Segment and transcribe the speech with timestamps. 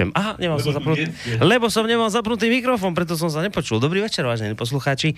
[0.00, 0.16] počujem.
[0.16, 1.12] Aha, nemal som zapnutý.
[1.44, 3.76] Lebo som nemal zapnutý mikrofón, preto som sa nepočul.
[3.76, 5.12] Dobrý večer, vážení poslucháči.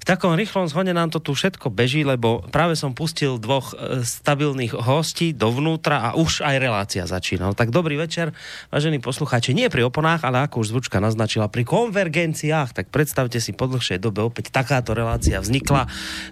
[0.00, 4.00] V takom rýchlom zhone nám to tu všetko beží, lebo práve som pustil dvoch e,
[4.00, 7.52] stabilných hostí dovnútra a už aj relácia začína.
[7.52, 8.32] No tak dobrý večer,
[8.72, 9.52] vážení poslucháči.
[9.52, 12.72] Nie pri oponách, ale ako už zvučka naznačila, pri konvergenciách.
[12.72, 15.84] Tak predstavte si, po dlhšej dobe opäť takáto relácia vznikla,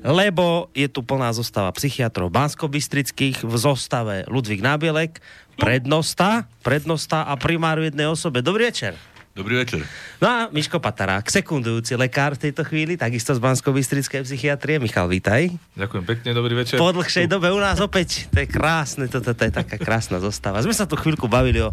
[0.07, 5.21] lebo je tu plná zostava psychiatrov bansko v zostave Ludvík Nábielek,
[5.61, 8.41] prednosta, prednosta a primáru jednej osobe.
[8.41, 8.97] Dobrý večer.
[9.31, 9.87] Dobrý večer.
[10.19, 14.83] No a Miško Patarák, sekundujúci lekár v tejto chvíli, takisto z bansko psychiatrie.
[14.83, 15.55] Michal, vítaj.
[15.79, 16.83] Ďakujem pekne, dobrý večer.
[16.83, 20.59] Po dlhšej dobe u nás opäť, to je krásne, toto to je taká krásna zostava.
[20.67, 21.71] Sme sa tu chvíľku bavili o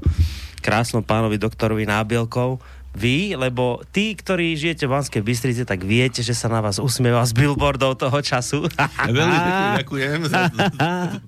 [0.62, 2.62] krásnom pánovi doktorovi Nábielkov,
[2.98, 7.22] vy, lebo tí, ktorí žijete v Banskej Bystrici, tak viete, že sa na vás usmieva
[7.26, 8.70] z billboardov toho času.
[9.06, 10.42] Veľmi pekne ďakujem za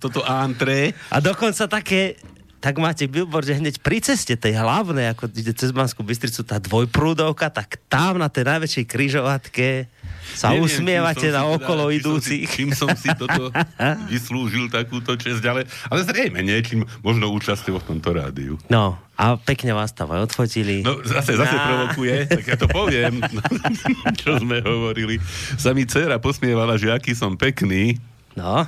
[0.02, 0.98] toto antre.
[1.14, 2.18] A dokonca také
[2.60, 6.60] tak máte billboard, že hneď pri ceste tej hlavnej, ako ide cez Banskú Bystricu, tá
[6.60, 9.88] dvojprúdovka, tak tam na tej najväčšej kryžovatke
[10.36, 12.46] sa Neviem, usmievate na okolo teda, idúcich.
[12.52, 13.50] Čím som si toto
[14.14, 18.54] vyslúžil takúto čest, ale, ale zrejme nie, čím možno účasťou v tomto rádiu.
[18.68, 20.84] No, a pekne vás tam aj odfotili.
[20.84, 21.64] No, zase, zase no.
[21.64, 23.24] provokuje, tak ja to poviem,
[24.22, 25.18] čo sme hovorili.
[25.56, 27.98] Sa mi dcera posmievala, že aký som pekný.
[28.38, 28.68] No.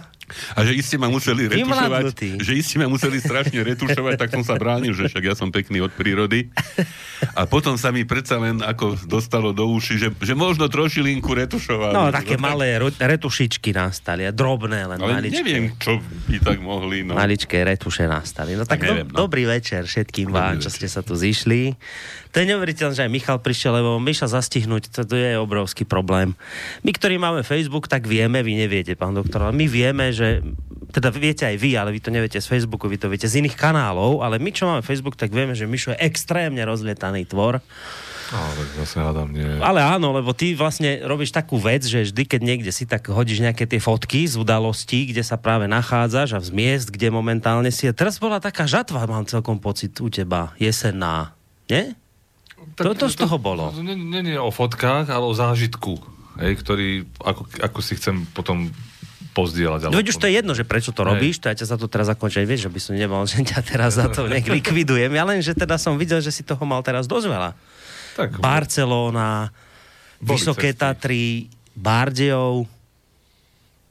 [0.56, 2.04] A že iste ma museli retušovať,
[2.42, 5.84] že iste ma museli strašne retušovať, tak som sa bránil, že však ja som pekný
[5.84, 6.52] od prírody.
[7.38, 11.94] A potom sa mi predsa len ako dostalo do uši, že, že možno trošilinku retušovať.
[11.94, 15.38] No, také no, malé retušičky nastali, a drobné len Ale maličké.
[15.38, 17.06] neviem, čo by tak mohli.
[17.06, 17.16] No.
[17.18, 18.58] Maličké retuše nastali.
[18.58, 19.18] No tak, tak neviem, do, no.
[19.26, 21.78] dobrý večer všetkým vám, čo ste sa tu zišli.
[22.32, 26.32] To je neuveriteľné, že aj Michal prišiel, lebo Miša zastihnúť, to, to je obrovský problém.
[26.80, 30.21] My, ktorí máme Facebook, tak vieme, vy neviete, pán doktor, ale my vieme, že
[30.92, 33.56] teda viete aj vy, ale vy to neviete z Facebooku, vy to viete z iných
[33.56, 37.64] kanálov, ale my, čo máme Facebook, tak vieme, že Mišo je extrémne rozlietaný tvor.
[38.32, 39.44] Ale zase hádam, nie.
[39.60, 43.44] Ale áno, lebo ty vlastne robíš takú vec, že vždy, keď niekde si tak hodíš
[43.44, 47.92] nejaké tie fotky z udalostí, kde sa práve nachádzaš a z miest, kde momentálne si.
[47.92, 51.36] Teraz bola taká žatva, mám celkom pocit u teba, jesenná.
[51.68, 52.00] Nie?
[52.80, 53.68] Tak, to, to z toho bolo.
[53.76, 56.00] To, nie, nie o fotkách, ale o zážitku,
[56.40, 58.72] hej, ktorý ako, ako si chcem potom
[59.32, 59.88] pozdieľať.
[59.88, 61.88] No veď už to je jedno, že prečo to robíš, to ja ťa sa to
[61.88, 65.12] teraz zakončím, vieš, že by som nemal, že ťa teraz za to nejak likvidujem.
[65.12, 67.52] Ja len, že teda som videl, že si toho mal teraz dosť veľa.
[68.12, 69.50] Tak, Barcelona,
[70.20, 70.76] Vysoké.
[70.76, 72.68] Tatry, Bardejov,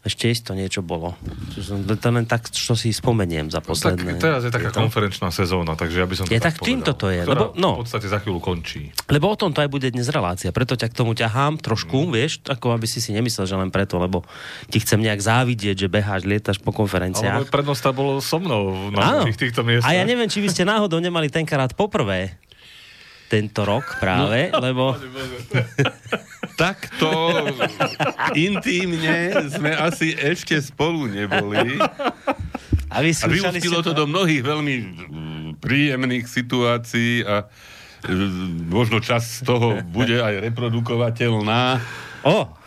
[0.00, 1.12] ešte isto niečo bolo.
[1.52, 4.16] To len tak, čo si spomeniem za posledné.
[4.16, 6.64] Tak teraz je taká je konferenčná sezóna, takže ja by som to je tak, tak
[6.64, 7.20] čím toto je?
[7.20, 8.96] Lebo, no, v podstate za chvíľu končí.
[9.12, 12.10] Lebo o tom to aj bude dnes relácia, preto ťa k tomu ťahám trošku, mm.
[12.16, 14.24] vieš, ako aby si si nemyslel, že len preto, lebo
[14.72, 17.44] ti chcem nejak závidieť, že beháš, lietaš po konferenciách.
[17.44, 19.92] Ale prednosta bolo so mnou na týchto miestach.
[19.92, 22.40] A ja neviem, či by ste náhodou nemali tenkrát poprvé
[23.28, 24.64] tento rok práve, no.
[24.64, 24.84] lebo...
[26.58, 27.10] takto
[28.34, 31.78] intímne sme asi ešte spolu neboli.
[32.90, 37.46] A, vy a vyústilo to do mnohých veľmi mm, príjemných situácií a
[38.06, 41.78] mm, možno čas z toho bude aj reprodukovateľná.
[42.26, 42.59] O,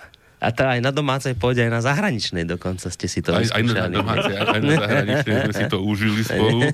[0.44, 3.64] a to aj na domácej pôde, aj na zahraničnej dokonca ste si to aj, aj
[3.64, 6.68] na domácej, aj na zahraničnej sme si to užili spolu.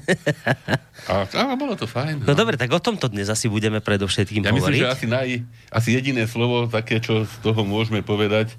[1.10, 2.22] A, a bolo to fajn.
[2.22, 2.26] No.
[2.30, 4.78] no dobre, tak o tomto dnes asi budeme predovšetkým ja hovoriť.
[4.78, 5.30] Ja myslím, že asi, naj,
[5.74, 8.54] asi jediné slovo, také, čo z toho môžeme povedať,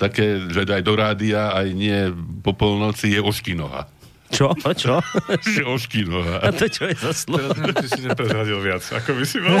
[0.00, 2.08] také, že aj do rádia, aj nie
[2.40, 3.84] po polnoci, je oškinoha.
[4.32, 4.56] Čo?
[4.56, 5.04] Čo?
[5.76, 6.40] oškinoha.
[6.40, 7.52] A to čo je za slovo?
[7.52, 9.60] Teraz si neprezradil viac, ako by si mal.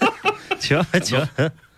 [0.64, 0.80] čo?
[0.96, 1.20] Čo?
[1.36, 1.69] No.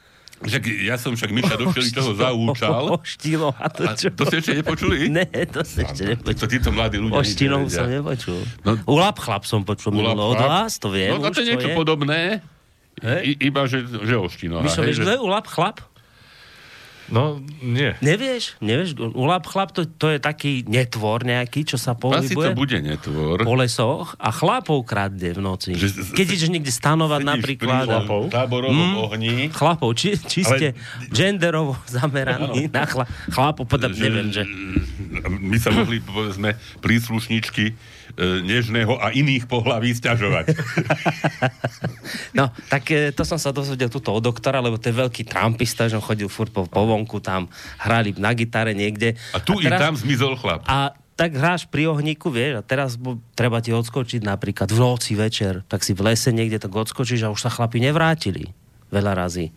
[0.42, 2.98] Však ja som však Miša do toho zaúčal.
[2.98, 3.54] Oštilo.
[3.54, 4.10] A to, čo?
[4.10, 5.06] A to ste ešte nepočuli?
[5.06, 6.34] Ne, to ste ešte nepočuli.
[6.34, 8.42] To títo mladí ľudia Oštinou som nepočul.
[8.66, 11.15] No, Ulap chlap som počul minulo od vás, to viem.
[11.15, 11.77] No, to je niečo je.
[11.78, 12.42] podobné.
[13.03, 14.60] I, iba, že, že oštino.
[14.60, 15.91] Mišo, vieš, kto je Ulap chlap?
[17.12, 17.92] No, nie.
[18.00, 18.56] Nevieš?
[18.64, 18.97] Nevieš?
[19.12, 22.32] Ulap chlap to, to je taký netvor nejaký, čo sa pohybuje.
[22.32, 23.44] Asi to bude netvor.
[23.44, 25.76] Po lesoch a chlapov kradne v noci.
[25.76, 27.84] Že, Keď ideš niekde stanovať napríklad.
[27.84, 28.32] Chlapov?
[28.32, 29.34] Táborovom mm, ohni.
[29.53, 31.12] Chlapov, či, či ste Ale...
[31.12, 32.72] genderovo zameraní no.
[32.72, 34.42] na chla, chlapov, podľa, neviem, že...
[35.28, 37.76] My sa mohli, povedzme, príslušničky
[38.18, 40.53] nežného a iných pohlaví stiažovať.
[42.38, 45.88] no, tak e, to som sa dozvedel tuto od doktora, lebo to je veľký trumpista,
[45.88, 47.48] že on chodil furt po povonku, tam
[47.80, 49.16] hrali na gitare niekde.
[49.32, 50.64] A tu a teraz, i tam zmizol chlap.
[50.68, 52.97] A tak hráš pri ohníku, vieš, a teraz
[53.36, 57.32] treba ti odskočiť napríklad v noci večer, tak si v lese niekde tak odskočíš a
[57.32, 58.53] už sa chlapi nevrátili
[58.92, 59.53] veľa razy.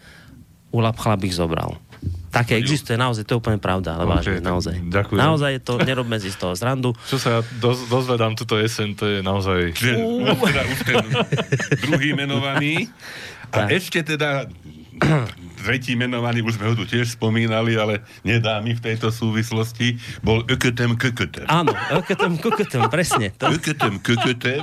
[0.75, 1.79] Ulap chlap ich zobral.
[2.35, 4.75] Také existuje, naozaj, to je úplne pravda, ale okay, vážne, naozaj.
[4.91, 5.19] Ďakujem.
[5.23, 6.91] Naozaj je to, nerobme si z toho zrandu.
[7.11, 9.71] Čo sa ja doz, dozvedám túto jesen, to je naozaj...
[9.71, 9.95] Čiže,
[10.51, 11.05] teda už ten
[11.87, 12.91] druhý menovaný.
[13.55, 13.79] A tak.
[13.79, 14.51] ešte teda
[15.65, 20.43] tretí menovaný, už sme ho tu tiež spomínali, ale nedá mi v tejto súvislosti, bol
[20.47, 21.47] Öketem Köketem.
[21.47, 23.31] Áno, Öketem Köketem, presne.
[23.39, 23.51] To...
[23.51, 24.61] Öketem Köketem,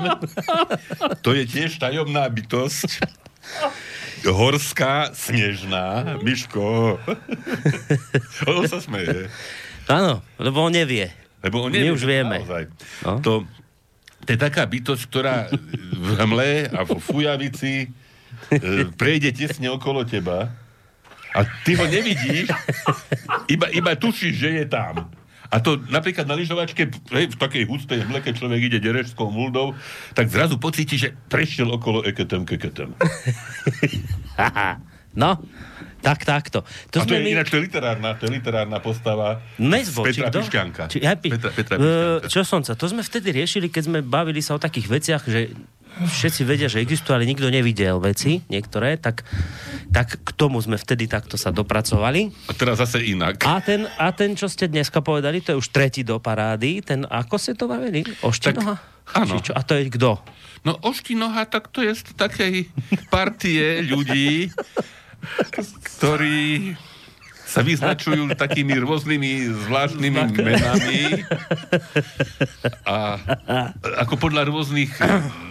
[1.20, 3.02] to je tiež tajomná bytosť
[4.30, 6.98] horská, snežná, Miško.
[8.50, 9.26] on sa smeje.
[9.90, 11.10] Áno, lebo on nevie.
[11.42, 12.36] Lebo on nevie, My už vieme.
[13.02, 13.18] No?
[13.22, 13.32] To,
[14.22, 15.50] to je taká bytosť, ktorá
[15.90, 17.90] v hmle a v fujavici
[18.50, 20.54] e, prejde tesne okolo teba
[21.32, 22.52] a ty ho nevidíš,
[23.48, 25.08] iba, iba tušíš, že je tam.
[25.52, 29.76] A to napríklad na lyžovačke, hej, v takej hustej hmle, keď človek ide derežskou muldou,
[30.16, 32.96] tak zrazu pocíti, že prešiel okolo eketem keketem.
[35.22, 35.36] no,
[36.00, 36.64] tak, takto.
[36.96, 37.36] To a to je my...
[37.36, 40.82] ináč to je literárna, to je literárna postava Nezbo, Petra Pišťanka.
[40.88, 42.32] Či, ja, Petra, Petra Pišťanka.
[42.32, 45.52] Čo som sa, to sme vtedy riešili, keď sme bavili sa o takých veciach, že
[46.00, 49.22] všetci vedia, že existujú, ale nikto nevidel veci, niektoré, tak,
[49.92, 52.32] tak k tomu sme vtedy takto sa dopracovali.
[52.48, 53.44] A teraz zase inak.
[53.44, 57.04] A ten, a ten čo ste dneska povedali, to je už tretí do parády, ten,
[57.04, 58.02] ako ste to bavili?
[58.24, 58.74] Oštinoha?
[59.18, 59.36] Áno.
[59.52, 60.22] A to je kto?
[60.62, 62.70] No Oštinoha, tak to je z takej
[63.10, 64.54] partie ľudí,
[65.98, 66.74] ktorí
[67.52, 71.20] sa vyznačujú takými rôznymi zvláštnymi menami
[72.88, 73.20] a
[74.00, 74.96] ako podľa rôznych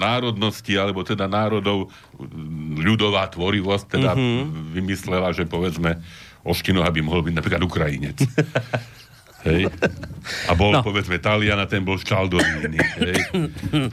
[0.02, 1.94] národností, alebo teda národov
[2.82, 4.74] ľudová tvorivosť teda mm-hmm.
[4.74, 6.02] vymyslela, že povedzme
[6.42, 8.18] Oštinoha by mohol byť napríklad Ukrajinec.
[9.46, 9.74] Hej?
[10.46, 10.86] A bol, no.
[10.86, 11.98] povedzme, Talian a ten bol.
[11.98, 13.16] Hej?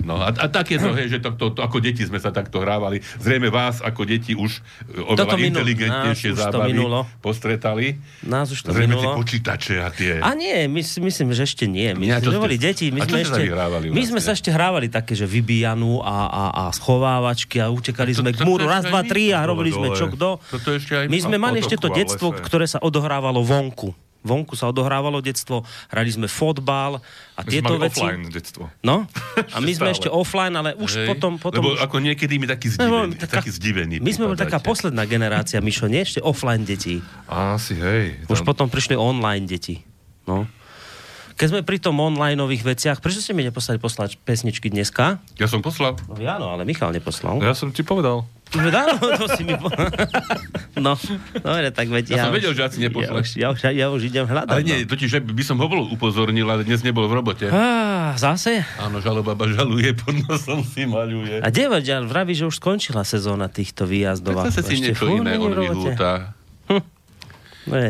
[0.04, 2.28] No a, a tak je to, hej, že to, to, to, ako deti sme sa
[2.28, 3.00] takto hrávali.
[3.20, 4.60] Zrejme vás ako deti už
[5.08, 6.76] oveľa Toto inteligentnejšie zábavy
[7.24, 7.96] postretali.
[8.24, 9.02] Nás už to Zrejme minulo.
[9.02, 10.12] tie počítače a tie...
[10.20, 11.92] A nie, my, myslím, že ešte nie.
[11.96, 12.92] My ja, sme boli deti.
[12.92, 13.42] My sme, ešte,
[13.88, 18.20] my sme sa ešte hrávali také, že vybijanú a, a, a schovávačky a utekali to,
[18.24, 20.40] sme to, k múru raz, dva, tri a robili sme čo kto.
[21.08, 26.10] My sme mali ešte to detstvo, ktoré sa odohrávalo vonku vonku sa odohrávalo detstvo, hrali
[26.10, 26.98] sme fotbal
[27.38, 28.02] a my tieto veci.
[28.02, 28.64] offline detstvo.
[28.82, 29.06] No,
[29.54, 31.62] a my sme ešte offline, ale už Hej, potom, potom...
[31.62, 33.94] Lebo ako niekedy mi taký zdivený, no, taká, taký zdivený.
[34.02, 36.98] My sme boli taká posledná generácia, Mišo, nie ešte offline deti.
[37.30, 38.26] Asi, hej.
[38.26, 38.34] Tam...
[38.34, 39.80] Už potom prišli online deti.
[40.28, 40.44] No.
[41.38, 45.23] Keď sme pri tom onlineových veciach, prečo ste mi neposlali poslať pesničky dneska?
[45.38, 45.94] Ja som poslal.
[46.11, 47.38] No, áno, ale Michal neposlal.
[47.38, 48.26] Ja som ti povedal.
[48.58, 49.70] Áno, to si mi po...
[50.82, 50.99] No,
[51.38, 52.14] dobre, tak veď ja...
[52.19, 53.38] Ja som vedel, že asi nepošleš.
[53.38, 54.50] Ja, už, ja, ja už idem hľadať.
[54.50, 54.90] Ale nie, no.
[54.90, 57.46] totiž by som ho bol upozornil, ale dnes nebol v robote.
[57.50, 58.67] Á, zase?
[58.82, 61.43] Áno, žalobaba žaluje, pod nosom si maľuje.
[61.43, 64.43] A kde ja vraví, že už skončila sezóna týchto výjazdov.
[64.43, 66.35] Tak zase si niečo iné on vyhúta.
[66.67, 66.82] Hm.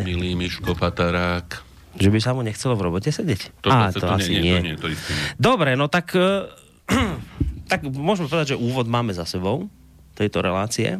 [0.05, 1.68] Milý Miško Patarák.
[1.99, 3.63] Že by sa mu nechcelo v robote sedieť?
[3.63, 4.55] To, Á, to, to, to asi nie.
[4.63, 4.75] nie.
[4.79, 6.47] To nie, to Dobre, no tak, uh,
[7.73, 9.67] tak môžeme povedať, že úvod máme za sebou
[10.15, 10.99] tejto relácie.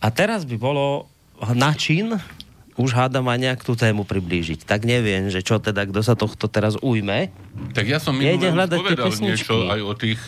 [0.00, 1.08] A teraz by bolo
[1.56, 2.20] način
[2.76, 4.68] už hádam aj nejak tú tému priblížiť.
[4.68, 7.32] Tak neviem, že čo teda, kto sa tohto teraz ujme.
[7.72, 10.20] Tak ja som minulé povedal niečo aj o tých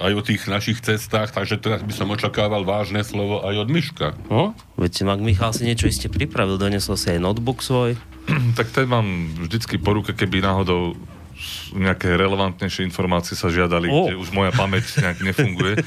[0.00, 4.08] aj o tých našich cestách, takže teraz by som očakával vážne slovo aj od Miška.
[4.32, 8.00] No, veď si Michal si niečo iste pripravil, donesol si aj notebook svoj.
[8.58, 9.04] tak ten mám
[9.46, 10.96] vždycky po ruke, keby náhodou
[11.72, 14.08] nejaké relevantnejšie informácie sa žiadali, oh.
[14.08, 15.80] kde už moja pamäť nejak nefunguje.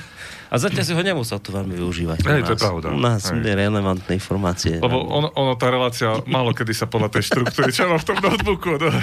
[0.53, 2.29] A zatiaľ si ho nemusel tu veľmi využívať.
[2.29, 2.93] Hej, to je pravda.
[2.93, 4.77] U nás sú relevantné informácie.
[4.77, 8.21] Lebo ono, ono, tá relácia, málo kedy sa podľa tej štruktúry, čo má v tom
[8.21, 8.77] notebooku.
[8.77, 8.93] No.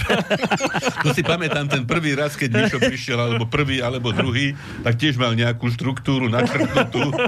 [1.03, 4.55] to si pamätám ten prvý raz, keď Mišo prišiel, alebo prvý, alebo druhý,
[4.87, 7.19] tak tiež mal nejakú štruktúru načrtnutú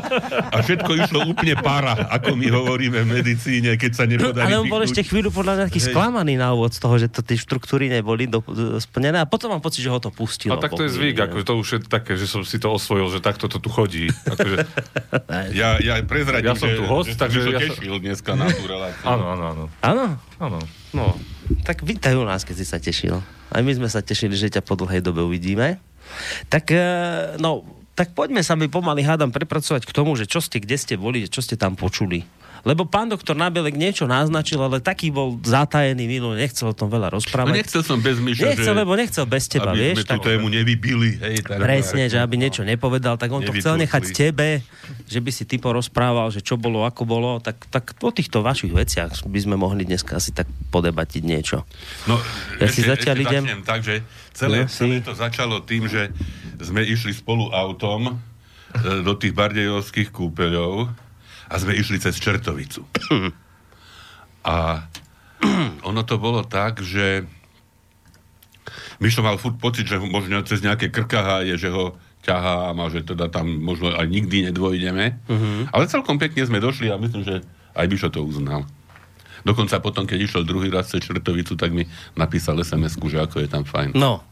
[0.55, 4.71] a všetko išlo úplne para, ako my hovoríme v medicíne, keď sa nepodarí Ale on
[4.71, 7.91] bol ešte chvíľu podľa mňa taký sklamaný na úvod z toho, že to tie štruktúry
[7.91, 8.39] neboli do,
[8.79, 10.55] splnené a potom mám pocit, že ho to pustilo.
[10.55, 13.11] A tak to je zvyk, ako to už je také, že som si to osvojil,
[13.11, 14.12] že takto to tu chodí.
[14.29, 14.57] Akože...
[15.57, 18.65] ja, ja prezradím, ja som tu host, že, takže že ja tešil dneska na tú
[18.65, 19.05] reláciu.
[19.07, 19.65] Áno, áno, áno.
[19.81, 20.05] Áno?
[20.39, 20.59] Áno.
[20.93, 21.17] No,
[21.65, 23.21] tak vítajú nás, keď si sa tešil.
[23.53, 25.81] Aj my sme sa tešili, že ťa po dlhej dobe uvidíme.
[26.49, 26.85] Tak, e,
[27.41, 30.95] no, tak poďme sa mi pomaly hádam prepracovať k tomu, že čo ste, kde ste
[30.97, 32.25] boli, čo ste tam počuli.
[32.63, 37.11] Lebo pán doktor Nabelek niečo naznačil, ale taký bol zatajený minul, nechcel o tom veľa
[37.11, 37.51] rozprávať.
[37.51, 38.79] No nechcel som bez myša, Nechcel, že...
[38.79, 40.07] lebo nechcel bez teba, aby vieš.
[40.07, 41.11] Aby sme tému nevybili.
[41.19, 44.63] Hej, tak, Presne, že aby niečo nepovedal, tak on to chcel nechať tebe,
[45.11, 48.71] že by si ty porozprával, že čo bolo, ako bolo, tak, tak o týchto vašich
[48.71, 51.67] veciach by sme mohli dneska asi tak podebatiť niečo.
[52.07, 52.15] No,
[52.63, 53.45] ja ešte, si zatiaľ ešte idem...
[53.67, 56.15] tak, že celé, no, celé to začalo tým, že
[56.63, 58.15] sme išli spolu autom e,
[59.03, 61.02] do tých bardejovských kúpeľov
[61.53, 62.89] a sme išli cez Čertovicu.
[64.43, 64.89] A
[65.89, 67.29] ono to bolo tak, že
[68.99, 73.27] Mišo mal furt pocit, že možno cez nejaké krkaháje, že ho ťahám a že teda
[73.27, 75.19] tam možno aj nikdy nedvojdeme.
[75.27, 75.67] Uh-huh.
[75.75, 77.43] Ale celkom pekne sme došli a myslím, že
[77.75, 78.63] aj Mišo to uznal.
[79.43, 81.83] Dokonca potom, keď išiel druhý raz cez Črtovicu, tak mi
[82.15, 83.99] napísal sms že ako je tam fajn.
[83.99, 84.23] No,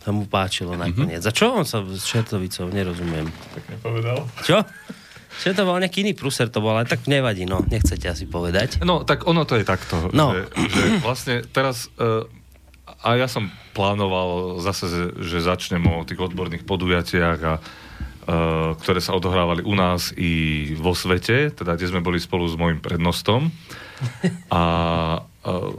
[0.00, 1.20] sa mu páčilo nakoniec.
[1.20, 1.32] Uh-huh.
[1.32, 2.72] A čo on sa s Črtovicou?
[2.72, 3.28] Nerozumiem.
[3.28, 4.24] Tak nepovedal.
[4.40, 4.64] Čo?
[5.42, 8.80] Čo to bol nejaký iný pruser to bol, ale tak nevadí, no, nechcete asi povedať.
[8.84, 10.32] No, tak ono to je takto, no.
[10.32, 12.24] že, že vlastne teraz uh,
[13.04, 17.54] a ja som plánoval zase, že začnem o tých odborných podujatiach a
[18.26, 22.58] Uh, ktoré sa odohrávali u nás i vo svete, teda kde sme boli spolu s
[22.58, 23.54] môjim prednostom.
[24.50, 24.62] A
[25.46, 25.70] uh,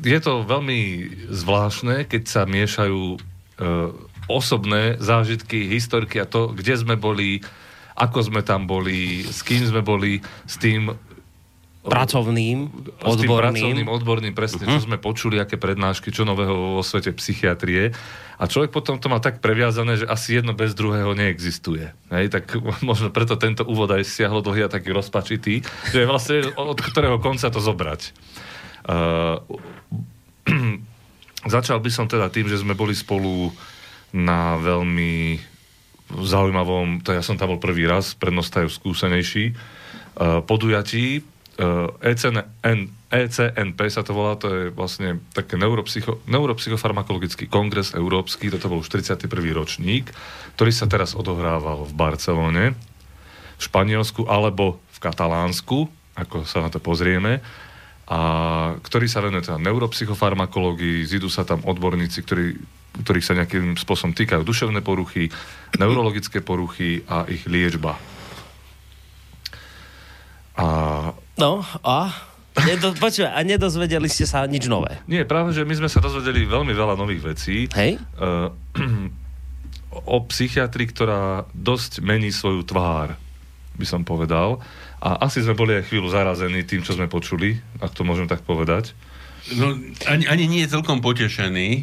[0.00, 3.92] je to veľmi zvláštne, keď sa miešajú uh,
[4.24, 7.44] osobné zážitky, historky a to, kde sme boli,
[8.02, 10.90] ako sme tam boli, s kým sme boli, s tým,
[11.82, 12.70] pracovným,
[13.02, 13.58] odborným.
[13.58, 14.78] pracovným, odborným, presne, uh-huh.
[14.78, 17.90] čo sme počuli, aké prednášky, čo nového vo svete psychiatrie.
[18.38, 21.90] A človek potom to má tak previazané, že asi jedno bez druhého neexistuje.
[22.14, 22.54] Hej, tak
[22.86, 27.18] možno preto tento úvod aj stiahlo dlhý a taký rozpačitý, že je vlastne od ktorého
[27.18, 28.14] konca to zobrať.
[28.86, 29.42] Uh,
[31.54, 33.50] začal by som teda tým, že sme boli spolu
[34.14, 35.51] na veľmi
[36.20, 41.24] zaujímavom, to ja som tam bol prvý raz, prednostajú skúsenejší, uh, podujatí
[42.00, 48.80] ECN, ECNP sa to volá, to je vlastne taký neuropsycho, neuropsychofarmakologický kongres európsky, toto bol
[48.80, 49.28] už 31.
[49.52, 50.08] ročník,
[50.56, 56.80] ktorý sa teraz odohrával v Barcelone, v Španielsku alebo v Katalánsku, ako sa na to
[56.80, 57.44] pozrieme,
[58.10, 58.18] a
[58.82, 62.46] ktorý sa venuje teda neuropsychofarmakológii, zidú sa tam odborníci, ktorí,
[63.06, 65.30] ktorých sa nejakým spôsobom týkajú duševné poruchy,
[65.78, 67.94] neurologické poruchy a ich liečba.
[70.58, 70.66] A...
[71.38, 72.12] No, a?
[72.52, 75.00] Nedo, počuva, a nedozvedeli ste sa nič nové?
[75.08, 77.64] Nie, práve, že my sme sa dozvedeli veľmi veľa nových vecí.
[77.72, 77.96] Hej?
[78.20, 78.52] Uh,
[80.14, 83.16] o psychiatrii, ktorá dosť mení svoju tvár,
[83.80, 84.60] by som povedal.
[85.02, 88.46] A asi sme boli aj chvíľu zarazení tým, čo sme počuli, ak to môžem tak
[88.46, 88.94] povedať.
[89.58, 89.74] No,
[90.06, 91.80] ani, ani nie je celkom potešený e,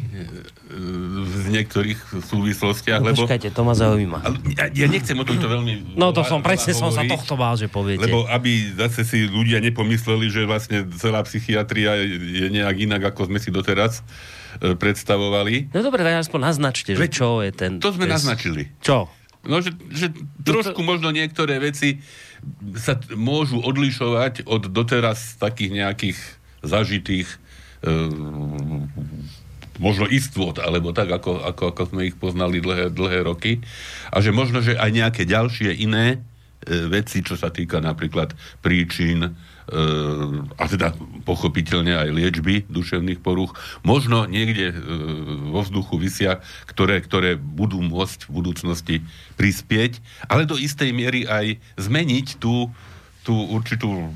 [1.28, 3.28] v niektorých súvislostiach, no, lebo...
[3.28, 4.24] Počkajte, to ma zaujíma.
[4.56, 5.92] Ja, ja nechcem o tomto veľmi...
[5.92, 8.08] No to som, presne som sa tohto bál, že poviete.
[8.08, 13.36] Lebo aby zase si ľudia nepomysleli, že vlastne celá psychiatria je nejak inak, ako sme
[13.36, 14.00] si doteraz
[14.64, 15.68] e, predstavovali.
[15.76, 17.76] No dobre, tak aspoň naznačte, že čo je ten...
[17.76, 18.16] To sme des...
[18.16, 18.72] naznačili.
[18.80, 19.19] Čo?
[19.40, 20.12] No, že, že
[20.44, 22.04] trošku možno niektoré veci
[22.76, 26.18] sa môžu odlišovať od doteraz takých nejakých
[26.60, 27.40] zažitých
[27.80, 28.92] Ehm,
[29.80, 33.64] možno istôt, alebo tak, ako, ako, ako sme ich poznali dlhé, dlhé roky.
[34.12, 36.20] A že možno, že aj nejaké ďalšie iné
[36.60, 39.30] e, veci, čo sa týka napríklad príčin e,
[40.58, 43.54] a teda pochopiteľne aj liečby duševných poruch,
[43.86, 44.76] možno niekde e,
[45.54, 48.96] vo vzduchu vysia, ktoré, ktoré budú môcť v budúcnosti
[49.38, 52.68] prispieť, ale do istej miery aj zmeniť tú,
[53.22, 54.10] tú určitú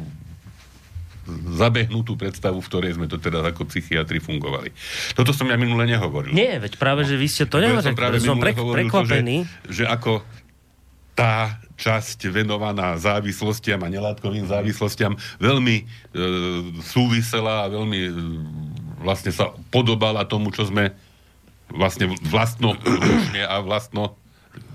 [1.56, 4.70] zabehnutú predstavu, v ktorej sme to teda ako psychiatri fungovali.
[5.16, 6.36] Toto som ja minule nehovoril.
[6.36, 7.88] Nie, veď práve, že vy ste to nehovorili.
[7.88, 9.36] Som práve som pre, prekvapený.
[9.48, 10.20] To, že, že ako
[11.14, 15.84] tá časť venovaná závislostiam a nelátkovým závislostiam veľmi e,
[16.82, 18.10] súvisela a veľmi e,
[19.02, 20.94] vlastne sa podobala tomu, čo sme
[21.70, 22.78] vlastne vlastno
[23.34, 24.14] a vlastno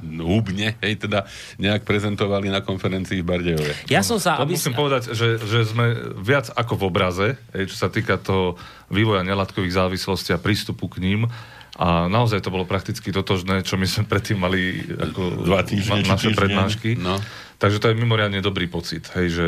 [0.03, 1.23] hubne, hej, teda
[1.55, 3.73] nejak prezentovali na konferencii v Bardejove.
[3.87, 4.35] Ja som sa...
[4.39, 4.59] aby...
[4.59, 8.59] Musím povedať, že, že sme viac ako v obraze, hej, čo sa týka toho
[8.91, 11.31] vývoja nelátkových závislostí a prístupu k ním.
[11.77, 16.15] A naozaj to bolo prakticky totožné, čo my sme predtým mali ako Dva týždne, ma,
[16.17, 16.39] naše týždne.
[16.39, 16.89] prednášky.
[16.97, 17.21] No.
[17.59, 19.45] Takže to je mimoriadne dobrý pocit, hej, že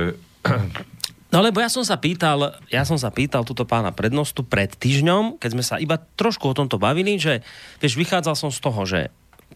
[1.32, 5.40] No lebo ja som sa pýtal, ja som sa pýtal túto pána prednostu pred týždňom,
[5.40, 7.40] keď sme sa iba trošku o tomto bavili, že
[7.80, 9.08] vieš, vychádzal som z toho, že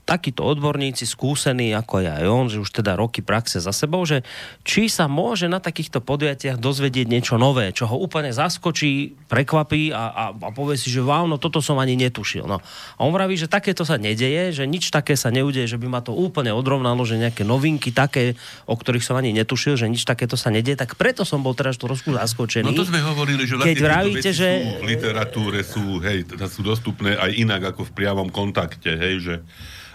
[0.05, 4.21] takíto odborníci, skúsení ako aj on, že už teda roky praxe za sebou, že
[4.61, 10.13] či sa môže na takýchto podujatiach dozvedieť niečo nové, čo ho úplne zaskočí, prekvapí a,
[10.13, 12.45] a, a povie si, že wow, no toto som ani netušil.
[12.45, 12.61] No.
[12.95, 16.05] A on vraví, že takéto sa nedeje, že nič také sa neudeje, že by ma
[16.05, 18.37] to úplne odrovnalo, že nejaké novinky také,
[18.69, 21.81] o ktorých som ani netušil, že nič takéto sa nedieje, tak preto som bol teraz
[21.81, 22.69] trošku zaskočený.
[22.69, 24.49] No to sme hovorili, že vlastne keď vravíte, že...
[24.53, 29.15] sú v literatúre, sú, hej, teda sú dostupné aj inak ako v priamom kontakte, hej,
[29.25, 29.35] že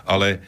[0.05, 0.41] ale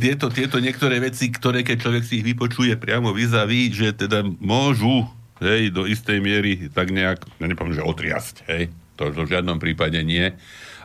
[0.00, 5.06] tieto, tieto niektoré veci, ktoré keď človek si ich vypočuje priamo vyzaví, že teda môžu
[5.42, 9.58] hej, do istej miery tak nejak, ja nepoviem, že otriasť, hej, to, to v žiadnom
[9.60, 10.32] prípade nie,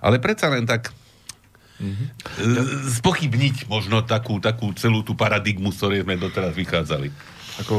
[0.03, 0.91] ale predsa len tak
[1.79, 2.07] mm-hmm.
[3.00, 7.09] spochybniť možno takú, takú celú tú paradigmu, z ktorej sme doteraz vychádzali.
[7.59, 7.75] Ako,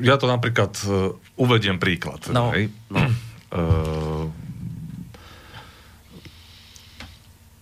[0.00, 2.24] ja to napríklad uh, uvediem príklad.
[2.32, 2.72] No, hej.
[2.88, 3.00] no.
[3.52, 4.32] Uh,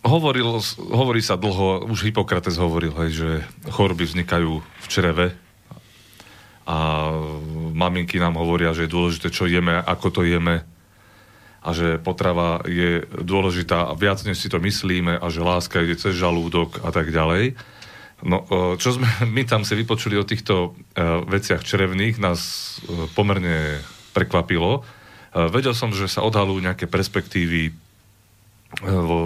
[0.05, 3.31] hovoril, hovorí sa dlho, už Hippokrates hovoril, hej, že
[3.69, 5.27] choroby vznikajú v čreve
[6.65, 7.11] a
[7.75, 10.63] maminky nám hovoria, že je dôležité, čo jeme, ako to jeme
[11.61, 15.97] a že potrava je dôležitá a viac, než si to myslíme a že láska ide
[16.01, 17.53] cez žalúdok a tak ďalej.
[18.25, 22.41] No, e, čo sme my tam si vypočuli o týchto e, veciach črevných, nás
[22.85, 23.81] e, pomerne
[24.17, 24.83] prekvapilo.
[25.31, 27.71] Vedel som, že sa odhalujú nejaké perspektívy
[28.79, 29.21] vo,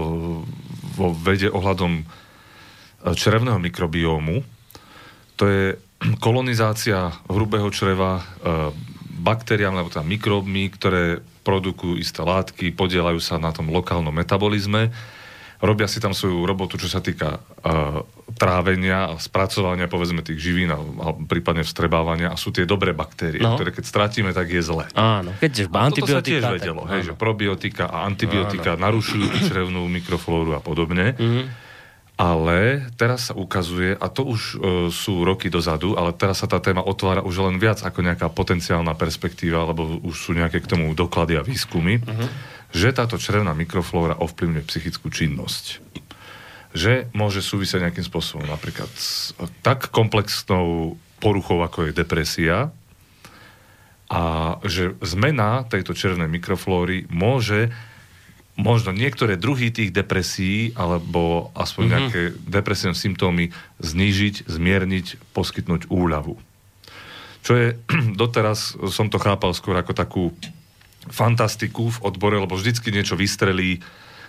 [0.97, 2.05] vo vede ohľadom
[3.05, 4.41] črevného mikrobiómu.
[5.37, 5.77] To je
[6.21, 8.25] kolonizácia hrubého čreva
[9.21, 14.89] baktériami, alebo teda mikróbmi, ktoré produkujú isté látky, podielajú sa na tom lokálnom metabolizme,
[15.65, 18.05] robia si tam svoju robotu, čo sa týka uh,
[18.37, 23.41] trávenia a spracovania, povedzme, tých živín a, a prípadne vstrebávania a sú tie dobré baktérie,
[23.41, 23.57] no.
[23.57, 24.85] ktoré keď stratíme, tak je zle.
[24.93, 28.91] Áno, keď a toto sa tiež vedelo, tak, hej, že probiotika a antibiotika áno.
[28.91, 31.17] narušujú črevnú mikroflóru a podobne.
[31.17, 31.65] Mm-hmm
[32.15, 34.57] ale teraz sa ukazuje, a to už e,
[34.95, 38.95] sú roky dozadu, ale teraz sa tá téma otvára už len viac ako nejaká potenciálna
[38.95, 42.29] perspektíva, alebo už sú nejaké k tomu doklady a výskumy, uh-huh.
[42.75, 45.79] Že táto črevná mikroflóra ovplyvňuje psychickú činnosť.
[46.75, 49.31] Že môže súvisieť nejakým spôsobom napríklad s
[49.63, 52.75] tak komplexnou poruchou, ako je depresia,
[54.11, 54.23] a
[54.67, 57.73] že zmena tejto červenej mikroflóry môže
[58.55, 61.95] možno niektoré druhy tých depresí alebo aspoň mm-hmm.
[61.99, 63.51] nejaké depresívne symptómy
[63.83, 66.39] znížiť, zmierniť, poskytnúť úľavu.
[67.43, 67.69] Čo je,
[68.21, 70.23] doteraz som to chápal skôr ako takú
[71.11, 73.83] fantastiku v odbore, lebo vždycky niečo vystrelí,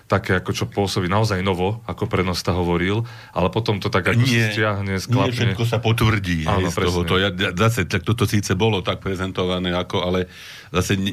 [0.06, 3.02] také ako čo pôsobí naozaj novo, ako prenosta hovoril,
[3.34, 5.34] ale potom to tak ako nie, stiahne, sklapne.
[5.34, 7.02] Nie všetko sa potvrdí Áno, z toho.
[7.10, 10.30] To ja, zase, tak toto síce bolo tak prezentované, ako, ale
[10.70, 11.10] zase ne,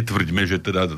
[0.00, 0.88] netvrďme, že teda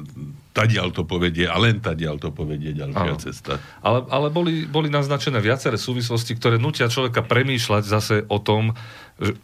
[0.55, 3.19] tadiaľ to povedie a len tadiaľ to povedie ďalšia Áno.
[3.19, 3.59] cesta.
[3.83, 8.79] Ale, ale boli, boli naznačené viaceré súvislosti, ktoré nutia človeka premýšľať zase o tom,
[9.19, 9.35] že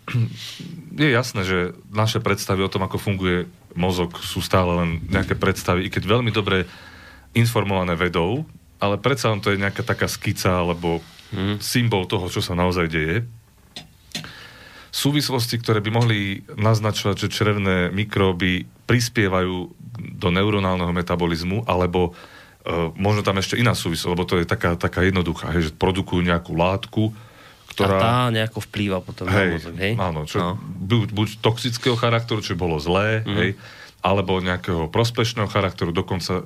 [1.03, 1.59] je jasné, že
[1.91, 6.31] naše predstavy o tom, ako funguje mozog, sú stále len nejaké predstavy, i keď veľmi
[6.35, 6.67] dobre
[7.35, 8.43] informované vedou,
[8.81, 11.61] ale predsa len to je nejaká taká skica alebo hmm.
[11.63, 13.17] symbol toho, čo sa naozaj deje.
[14.91, 19.71] Súvislosti, ktoré by mohli naznačovať, že črevné mikróby prispievajú
[20.19, 25.07] do neuronálneho metabolizmu, alebo uh, možno tam ešte iná súvislosť, lebo to je taká, taká
[25.07, 27.15] jednoduchá, hej, že produkujú nejakú látku,
[27.71, 27.97] ktorá...
[27.97, 29.93] A tá nejako vplýva potom hej, na mozog, hej?
[29.97, 30.51] Áno, čo no.
[30.61, 33.37] buď, buď toxického charakteru, čo bolo zlé, mm.
[33.39, 33.51] hej,
[34.01, 36.43] alebo nejakého prospešného charakteru, dokonca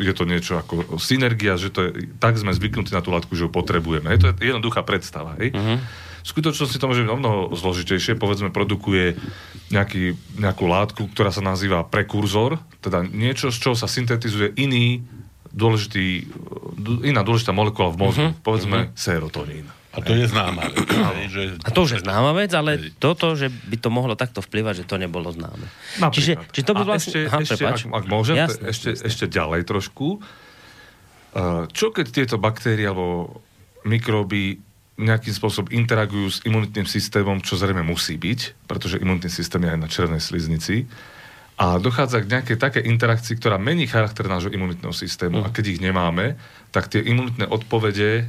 [0.00, 3.46] je to niečo ako synergia, že to je, tak sme zvyknutí na tú látku, že
[3.46, 4.10] ju potrebujeme.
[4.16, 5.36] Je to je jednoduchá predstava.
[5.38, 5.52] Hej?
[5.52, 5.78] Uh-huh.
[6.22, 8.18] V skutočnosti to môže byť mnoho zložitejšie.
[8.18, 9.18] Povedzme, produkuje
[9.70, 15.04] nejaký, nejakú látku, ktorá sa nazýva prekurzor, teda niečo, z čoho sa syntetizuje iný
[15.52, 16.24] dôležitý,
[17.04, 18.28] iná dôležitá molekula v mozgu.
[18.32, 18.42] Uh-huh.
[18.42, 18.96] Povedzme, uh-huh.
[18.96, 19.68] serotonín.
[19.92, 20.88] A to je známa vec.
[21.28, 21.60] že...
[21.60, 24.84] A to už je známa vec, ale toto, že by to mohlo takto vplyvať, že
[24.88, 25.68] to nebolo známe.
[26.00, 27.28] Čiže, či to by vlastne...
[27.28, 29.04] Ešte, Aha, ešte ak, ak môžem, jasne, ešte, jasne.
[29.04, 30.24] ešte ďalej trošku.
[31.76, 33.40] Čo keď tieto baktérie alebo
[33.84, 34.60] mikróby
[34.96, 39.80] nejakým spôsobom interagujú s imunitným systémom, čo zrejme musí byť, pretože imunitný systém je aj
[39.80, 40.88] na červenej sliznici,
[41.60, 45.40] a dochádza k nejakej takej interakcii, ktorá mení charakter nášho imunitného systému.
[45.40, 45.44] Mm.
[45.46, 46.40] A keď ich nemáme,
[46.72, 48.26] tak tie imunitné odpovede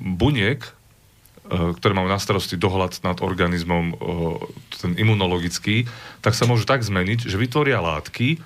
[0.00, 4.40] buniek, uh, ktoré majú na starosti dohľad nad organizmom, uh,
[4.80, 5.84] ten imunologický,
[6.24, 8.40] tak sa môžu tak zmeniť, že vytvoria látky,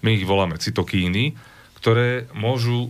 [0.00, 1.36] my ich voláme cytokíny,
[1.76, 2.88] ktoré môžu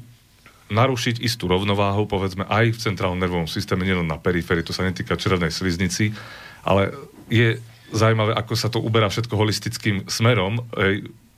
[0.66, 5.14] narušiť istú rovnováhu, povedzme, aj v centrálnom nervovom systéme, nielen na periférii, to sa netýka
[5.14, 6.10] červenej sliznici,
[6.66, 6.90] ale
[7.30, 7.62] je
[7.94, 10.66] zaujímavé, ako sa to uberá všetko holistickým smerom.
[10.74, 10.94] Aj,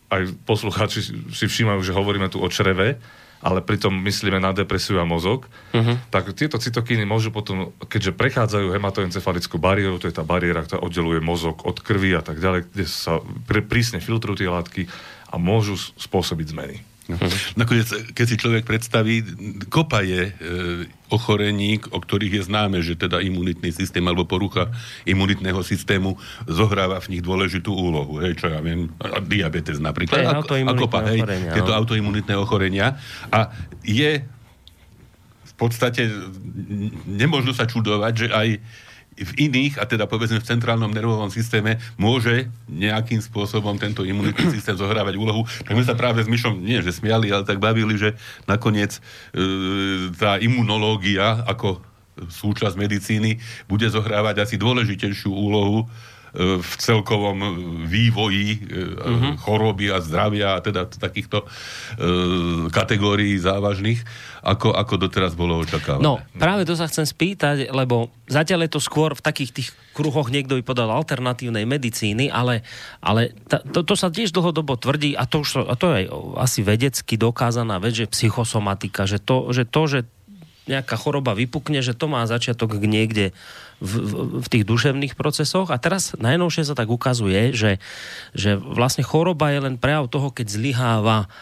[0.08, 2.96] aj poslucháči si všímajú, že hovoríme tu o čreve,
[3.38, 5.96] ale pritom myslíme na depresiu a mozog, uh-huh.
[6.10, 11.22] tak tieto cytokíny môžu potom, keďže prechádzajú hematoencefalickú bariéru, to je tá bariéra, ktorá oddeluje
[11.22, 14.90] mozog od krvi a tak ďalej, kde sa prísne filtrujú tie látky
[15.30, 16.76] a môžu spôsobiť zmeny.
[17.08, 17.32] Uh-huh.
[17.56, 19.24] Nakoniec, keď si človek predstaví,
[19.72, 20.32] kopa je e,
[21.08, 24.68] ochorení, o ktorých je známe, že teda imunitný systém alebo porucha
[25.08, 28.20] imunitného systému zohráva v nich dôležitú úlohu.
[28.20, 28.92] Hej, čo ja viem,
[29.24, 30.20] diabetes napríklad.
[30.20, 31.78] a, a kopa, hej, ochorenia, tieto no.
[31.80, 33.00] autoimunitné ochorenia.
[33.32, 34.28] A je
[35.48, 36.12] v podstate,
[37.08, 38.48] nemôžno sa čudovať, že aj
[39.18, 44.78] v iných, a teda povedzme v centrálnom nervovom systéme, môže nejakým spôsobom tento imunitný systém
[44.78, 45.44] zohrávať úlohu.
[45.66, 48.14] Tak sme sa práve s Myšom, nie že smiali, ale tak bavili, že
[48.46, 49.00] nakoniec e,
[50.14, 51.82] tá imunológia ako
[52.18, 53.38] súčasť medicíny
[53.70, 55.86] bude zohrávať asi dôležitejšiu úlohu
[56.36, 57.38] v celkovom
[57.88, 59.40] vývoji uh-huh.
[59.40, 61.48] choroby a zdravia a teda takýchto
[62.68, 64.04] kategórií závažných,
[64.44, 66.04] ako, ako doteraz bolo očakávané.
[66.04, 70.30] No, práve to sa chcem spýtať, lebo zatiaľ je to skôr v takých tých kruhoch
[70.30, 72.62] niekto by podal alternatívnej medicíny, ale,
[73.02, 76.06] ale ta, to, to sa tiež dlhodobo tvrdí a to, už, a to je
[76.38, 80.00] asi vedecky dokázaná vec, že psychosomatika, že to, že, to, že
[80.68, 83.32] nejaká choroba vypukne, že to má začiatok niekde
[83.80, 84.12] v, v,
[84.44, 85.72] v tých duševných procesoch.
[85.72, 87.80] A teraz najnovšie sa tak ukazuje, že,
[88.36, 91.32] že vlastne choroba je len prejav toho, keď zlyháva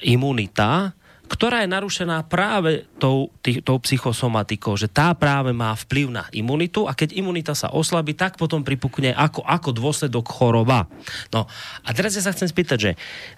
[0.00, 0.94] imunita,
[1.30, 6.90] ktorá je narušená práve tou, tý, tou psychosomatikou, že tá práve má vplyv na imunitu
[6.90, 10.90] a keď imunita sa oslabí, tak potom pripukne ako, ako dôsledok choroba.
[11.30, 11.46] No
[11.86, 12.90] a teraz ja sa chcem spýtať, že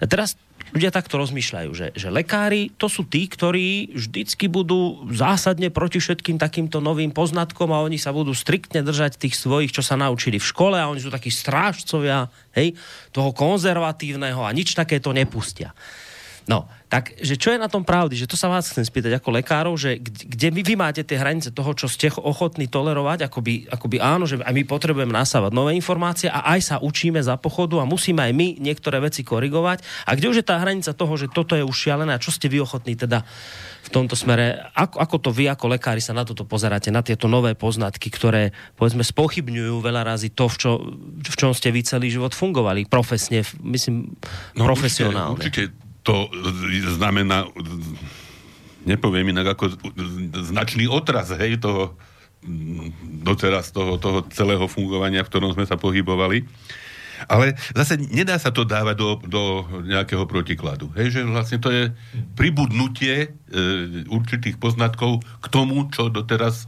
[0.09, 0.33] teraz
[0.73, 6.41] ľudia takto rozmýšľajú, že, že lekári to sú tí, ktorí vždycky budú zásadne proti všetkým
[6.41, 10.49] takýmto novým poznatkom a oni sa budú striktne držať tých svojich, čo sa naučili v
[10.49, 12.25] škole a oni sú takí strážcovia
[12.57, 12.73] hej,
[13.13, 15.77] toho konzervatívneho a nič takéto nepustia.
[16.43, 18.13] No, tak, že čo je na tom pravdy?
[18.13, 21.49] Že to sa vás chcem spýtať ako lekárov, že kde vy, vy máte tie hranice
[21.49, 26.29] toho, čo ste ochotní tolerovať, akoby, akoby áno, že aj my potrebujeme nasávať nové informácie
[26.29, 30.05] a aj sa učíme za pochodu a musíme aj my niektoré veci korigovať.
[30.05, 32.51] A kde už je tá hranica toho, že toto je už šialené a čo ste
[32.51, 33.25] vy ochotní teda
[33.83, 37.27] v tomto smere, ako, ako to vy ako lekári sa na toto pozeráte, na tieto
[37.27, 40.71] nové poznatky, ktoré povedzme spochybňujú veľa razy to, v, čo,
[41.19, 44.15] v čom ste vy celý život fungovali, profesne, myslím,
[44.55, 45.35] no, profesionálne.
[45.35, 46.27] Určite, určite to
[46.99, 47.47] znamená,
[48.83, 49.79] nepoviem inak, ako
[50.51, 51.95] značný otraz, hej, toho
[53.23, 56.43] doteraz toho, toho celého fungovania, v ktorom sme sa pohybovali.
[57.31, 59.43] Ale zase nedá sa to dávať do, do
[59.87, 60.91] nejakého protikladu.
[60.99, 61.87] Hej, že vlastne to je
[62.35, 63.63] pribudnutie e,
[64.11, 66.67] určitých poznatkov k tomu, čo doteraz,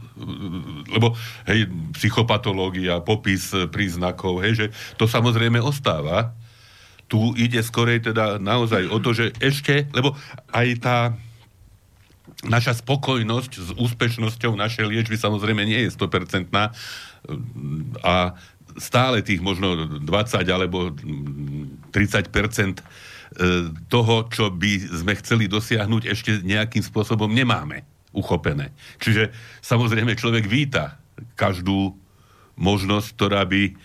[0.96, 1.12] lebo
[1.44, 6.32] hej, psychopatológia, popis príznakov, hej, že to samozrejme ostáva,
[7.06, 10.18] tu ide skorej teda naozaj o to, že ešte, lebo
[10.50, 10.98] aj tá
[12.44, 16.50] naša spokojnosť s úspešnosťou našej liečby samozrejme nie je 100%
[18.02, 18.14] a
[18.76, 20.04] stále tých možno 20
[20.50, 20.92] alebo
[21.94, 22.84] 30%
[23.88, 27.82] toho, čo by sme chceli dosiahnuť, ešte nejakým spôsobom nemáme
[28.14, 28.72] uchopené.
[29.02, 30.96] Čiže samozrejme človek víta
[31.36, 31.96] každú
[32.56, 33.76] možnosť, ktorá by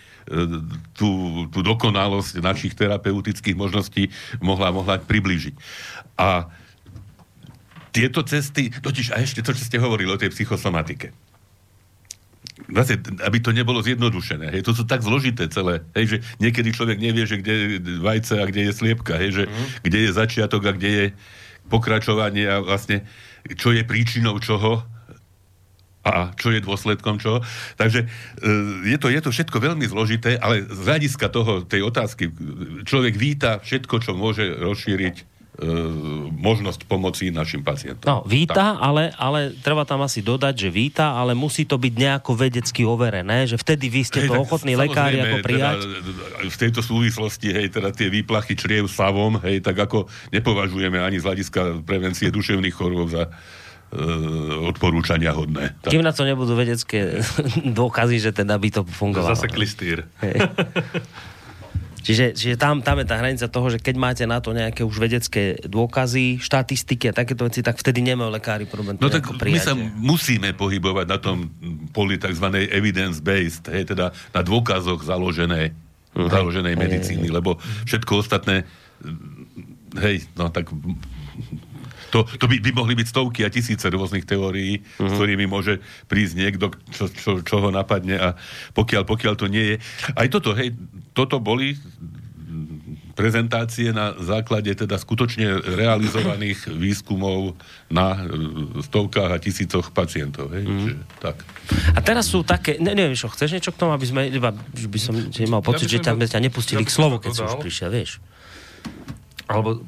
[0.96, 1.10] tú,
[1.52, 4.08] tú dokonalosť našich terapeutických možností
[4.40, 5.54] mohla, mohla priblížiť.
[6.16, 6.48] A
[7.92, 11.12] tieto cesty, totiž a ešte to, čo ste hovorili o tej psychosomatike.
[12.72, 14.48] Zase, aby to nebolo zjednodušené.
[14.48, 17.66] Hej, to sú tak zložité celé, hej, že niekedy človek nevie, že kde je
[18.00, 19.66] vajce a kde je sliepka, hej, že mm.
[19.84, 21.06] kde je začiatok a kde je
[21.68, 23.04] pokračovanie a vlastne
[23.56, 24.84] čo je príčinou čoho
[26.02, 27.38] a čo je dôsledkom čo.
[27.78, 28.06] Takže e,
[28.90, 32.26] je to, je to všetko veľmi zložité, ale z hľadiska toho, tej otázky,
[32.82, 35.22] človek víta všetko, čo môže rozšíriť e,
[36.34, 38.02] možnosť pomoci našim pacientom.
[38.10, 42.34] No, víta, ale, ale treba tam asi dodať, že víta, ale musí to byť nejako
[42.34, 45.80] vedecky overené, že vtedy vy ste hej, to ochotní lekári ako teda, prijať.
[45.86, 51.22] Teda, v tejto súvislosti, hej, teda tie výplachy čriev savom, hej, tak ako nepovažujeme ani
[51.22, 53.30] z hľadiska prevencie duševných chorôb za
[54.72, 55.76] odporúčania hodné.
[55.84, 55.92] Tak.
[55.92, 57.20] Kým na to nebudú vedecké
[57.80, 59.36] dôkazy, že teda by to fungovalo.
[59.36, 60.08] Zase klistýr.
[62.02, 64.98] Čiže, čiže tam, tam je tá hranica toho, že keď máte na to nejaké už
[64.98, 69.60] vedecké dôkazy, štatistiky a takéto veci, tak vtedy nemajú lekári problém No tak prijať, my
[69.62, 71.46] sa musíme pohybovať na tom
[71.94, 72.42] poli tzv.
[72.74, 75.70] evidence-based, hej, teda na dôkazoch založené,
[76.18, 76.26] uh-huh.
[76.26, 78.66] založenej medicíny, lebo všetko ostatné
[80.02, 80.70] hej, no tak
[82.12, 85.08] to, to by, by mohli byť stovky a tisíce rôznych teórií, uh-huh.
[85.08, 85.16] s mhm.
[85.16, 88.28] ktorými môže prísť niekto, čo, čo, čo ho napadne a
[88.76, 89.76] pokiaľ, pokiaľ to nie je.
[90.12, 90.76] Aj toto, hej,
[91.16, 91.74] toto boli
[93.12, 97.54] prezentácie na základe teda skutočne realizovaných výskumov
[97.92, 98.16] na
[98.80, 100.48] stovkách a tisícoch pacientov.
[100.52, 100.64] Hej?
[100.64, 100.72] Mm.
[100.80, 101.36] Čiže, tak.
[101.92, 105.00] A teraz sú také, ne, neviem, čo chceš niečo k tomu, aby sme, iba, by
[105.00, 107.92] som nemal pocit, ja že ťa, ťa nepustili ja k slovu, keď si už prišiel,
[107.92, 108.18] vieš.
[109.46, 109.84] Alebo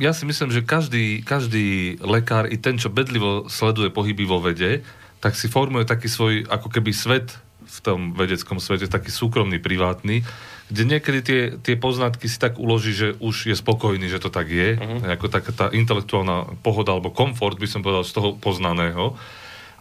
[0.00, 4.80] ja si myslím, že každý, každý lekár, i ten, čo bedlivo sleduje pohyby vo vede,
[5.20, 10.24] tak si formuje taký svoj, ako keby svet v tom vedeckom svete, taký súkromný, privátny,
[10.72, 14.48] kde niekedy tie, tie poznatky si tak uloží, že už je spokojný, že to tak
[14.48, 15.04] je, uh-huh.
[15.04, 19.16] ako taká tá intelektuálna pohoda alebo komfort, by som povedal, z toho poznaného.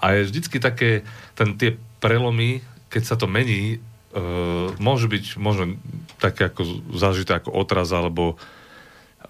[0.04, 2.60] A je vždycky také, ten, tie prelomy,
[2.92, 3.80] keď sa to mení,
[4.12, 5.80] uh, môže byť možno
[6.20, 8.36] také ako zažité ako otraz alebo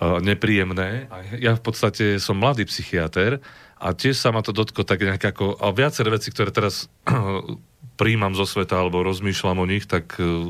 [0.02, 1.06] nepríjemné.
[1.38, 3.38] Ja v podstate som mladý psychiatr
[3.78, 6.90] a tiež sa ma to dotklo tak nejak ako, a viaceré veci, ktoré teraz
[8.02, 10.50] príjmam zo sveta alebo rozmýšľam o nich, tak uh,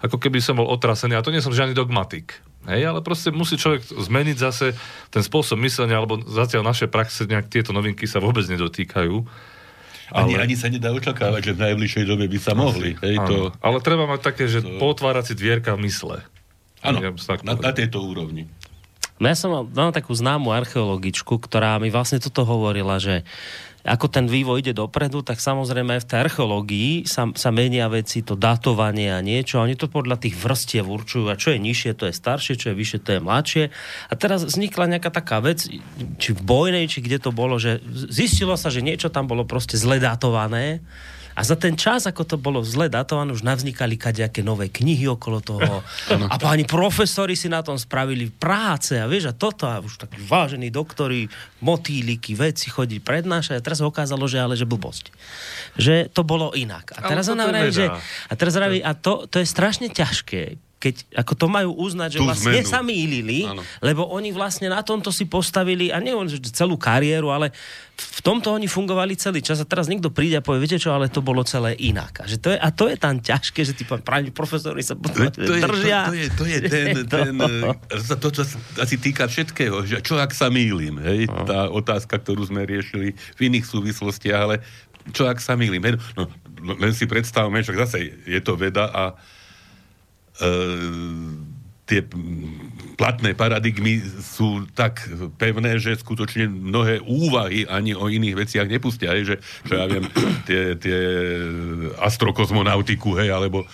[0.00, 1.16] ako keby som bol otrasený.
[1.16, 2.40] A to nie som žiadny dogmatik.
[2.68, 4.76] Hej, ale proste musí človek zmeniť zase
[5.08, 9.16] ten spôsob myslenia, alebo zatiaľ naše praxe nejak tieto novinky sa vôbec nedotýkajú.
[10.12, 10.44] Ani, ale...
[10.44, 13.00] ani sa nedá očakávať, že v najbližšej dobe by sa mohli.
[13.00, 13.36] Hej, to...
[13.64, 14.76] Ale treba mať také, že to...
[14.76, 16.20] potvárať si dvierka v mysle.
[16.80, 18.48] Áno, na, na tejto úrovni.
[19.20, 23.20] No ja som mal, mal takú známu archeologičku, ktorá mi vlastne toto hovorila, že
[23.80, 28.20] ako ten vývoj ide dopredu, tak samozrejme aj v tej archeológii sa, sa menia veci,
[28.20, 29.60] to datovanie a niečo.
[29.60, 32.76] Oni to podľa tých vrstiev určujú, a čo je nižšie, to je staršie, čo je
[32.76, 33.64] vyššie, to je mladšie.
[34.08, 35.64] A teraz vznikla nejaká taká vec,
[36.20, 37.80] či v Bojnej, či kde to bolo, že
[38.12, 40.84] zistilo sa, že niečo tam bolo proste zle datované
[41.34, 45.38] a za ten čas, ako to bolo zle datované, už navznikali kadejaké nové knihy okolo
[45.44, 45.82] toho.
[46.32, 50.22] a páni profesori si na tom spravili práce a vieš, a toto, a už takí
[50.26, 55.12] vážení doktori, motýliky, veci chodí prednášať a teraz ukázalo, že ale že blbosť.
[55.76, 56.94] Že to bolo inak.
[56.96, 57.86] A teraz ona vraví, že,
[58.28, 62.18] a teraz vraví, a to, to je strašne ťažké, keď ako to majú uznať, že
[62.18, 62.72] Tú vlastne zmenu.
[62.72, 63.44] sa mýlili,
[63.84, 66.16] lebo oni vlastne na tomto si postavili, a nie
[66.48, 67.52] celú kariéru, ale
[68.00, 71.12] v tomto oni fungovali celý čas a teraz niekto príde a povie, viete čo, ale
[71.12, 72.24] to bolo celé inak.
[72.24, 75.12] A, že to, je, a to je tam ťažké, že tí právni profesori sa to,
[75.36, 76.08] to držia.
[76.16, 77.36] Je, to, to, je, to je ten, ten
[78.08, 78.42] to, to, čo
[78.80, 81.44] asi týka všetkého, že čo ak sa mýlim, hej, no.
[81.44, 84.64] tá otázka, ktorú sme riešili v iných súvislostiach, ale
[85.12, 86.24] čo ak sa mýlim, hej, no,
[86.80, 89.12] len si predstavme, že zase je to veda a
[91.90, 92.06] tie
[93.00, 95.00] platné paradigmy sú tak
[95.40, 99.16] pevné, že skutočne mnohé úvahy ani o iných veciach nepustia.
[99.16, 100.04] Hej, že, že ja viem,
[100.44, 100.98] tie, tie
[101.96, 103.66] astrokozmonautiku, hej, alebo e,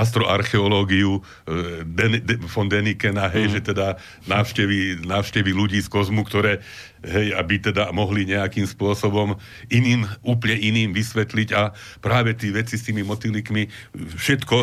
[0.00, 3.52] astroarcheológiu e, Den, de, von Denikena, hej, mm.
[3.52, 6.64] že teda návštevy, návštevy ľudí z kozmu, ktoré
[7.06, 9.38] hej, aby teda mohli nejakým spôsobom
[9.70, 11.70] iným, úplne iným vysvetliť a
[12.02, 14.56] práve tí veci s tými motýlikmi všetko,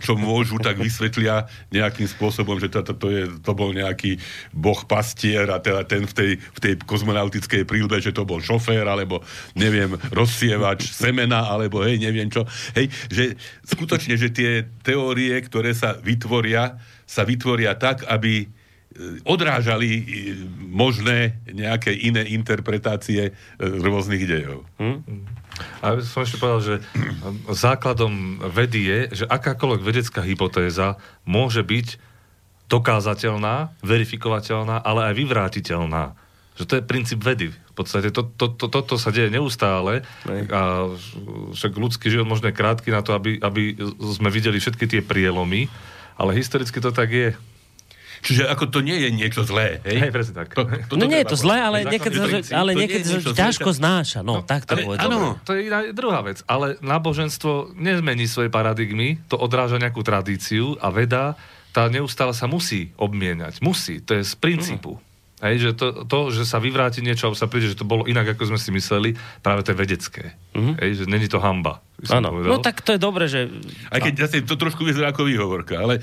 [0.00, 4.16] čo môžu, tak vysvetlia nejakým spôsobom, že to, to, to, je, to bol nejaký
[4.56, 8.88] boh pastier a teda ten v tej, v tej kozmonautickej príľbe, že to bol šofér,
[8.88, 9.20] alebo
[9.52, 12.48] neviem, rozsievač semena, alebo hej, neviem čo.
[12.72, 13.24] Hej, že
[13.68, 18.48] skutočne, že tie teórie, ktoré sa vytvoria, sa vytvoria tak, aby
[19.24, 20.02] odrážali e,
[20.58, 24.64] možné nejaké iné interpretácie e, rôznych dejov.
[24.78, 25.02] Hm?
[25.84, 26.74] A som ešte povedal, že
[27.52, 30.96] základom vedy je, že akákoľvek vedecká hypotéza
[31.28, 32.00] môže byť
[32.72, 36.16] dokázateľná, verifikovateľná, ale aj vyvrátiteľná.
[36.56, 37.52] Že to je princíp vedy.
[37.52, 40.92] V podstate to, to, to, toto sa deje neustále a
[41.56, 43.76] však ľudský život možno je krátky na to, aby, aby
[44.16, 45.68] sme videli všetky tie prielomy,
[46.16, 47.32] ale historicky to tak je.
[48.22, 49.98] Čiže ako to nie je niečo zlé, hej?
[50.08, 50.54] Hej, presne tak.
[50.54, 52.16] To, to, to no nie je to zlé, ale niekedy,
[52.54, 54.22] ale niekedy ťažko znáša.
[54.22, 56.46] No, no tak to ale, áno, to je druhá vec.
[56.46, 61.34] Ale náboženstvo nezmení svoje paradigmy, to odráža nejakú tradíciu a veda
[61.74, 63.58] tá neustále sa musí obmieniať.
[63.64, 65.00] Musí, to je z princípu.
[65.00, 65.11] Mm.
[65.42, 68.38] Hej, že to, to, že sa vyvráti niečo, alebo sa príde, že to bolo inak,
[68.38, 70.24] ako sme si mysleli, práve to je vedecké.
[70.54, 70.74] Mm-hmm.
[70.78, 71.82] Hej, že není to hamba.
[72.10, 73.50] Áno, no tak to je dobre, že...
[73.90, 76.02] Aj keď zase to trošku vyzerá ako výhovorka, ale,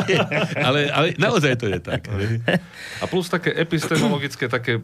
[0.68, 2.08] ale, ale naozaj to je tak.
[3.00, 4.80] A plus také epistemologické, také,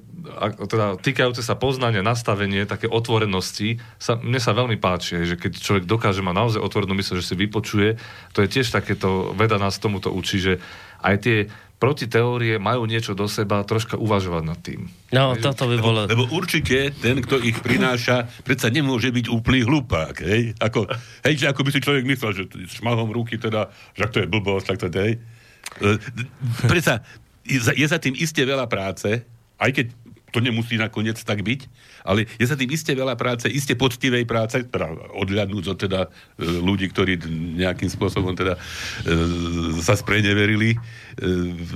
[0.68, 5.84] teda týkajúce sa poznania, nastavenie, také otvorenosti, sa, mne sa veľmi páči, že keď človek
[5.88, 7.96] dokáže mať naozaj otvorenú mysle, že si vypočuje,
[8.36, 10.60] to je tiež takéto, veda nás tomuto učí, že
[11.00, 11.38] aj tie
[11.80, 14.84] protiteórie majú niečo do seba, troška uvažovať nad tým.
[15.16, 15.40] No, hej?
[15.40, 16.00] toto by bolo...
[16.04, 20.52] Lebo, lebo určite ten, kto ich prináša, predsa nemôže byť úplný hlupák, hej?
[20.60, 20.84] Ako,
[21.24, 24.66] hej, že ako by si človek myslel, že šmahom ruky teda, že to je blbosť,
[24.68, 25.12] tak to je, hej?
[25.80, 25.90] E,
[26.68, 27.00] predsa,
[27.48, 29.24] je za tým iste veľa práce,
[29.56, 29.86] aj keď
[30.30, 31.60] to nemusí nakoniec tak byť,
[32.06, 36.08] ale je za tým iste veľa práce, iste poctivej práce, teda odhľadnúť od teda e,
[36.46, 37.18] ľudí, ktorí
[37.58, 38.60] nejakým spôsobom teda e,
[39.82, 40.78] sa spreneverili e,
[41.58, 41.72] v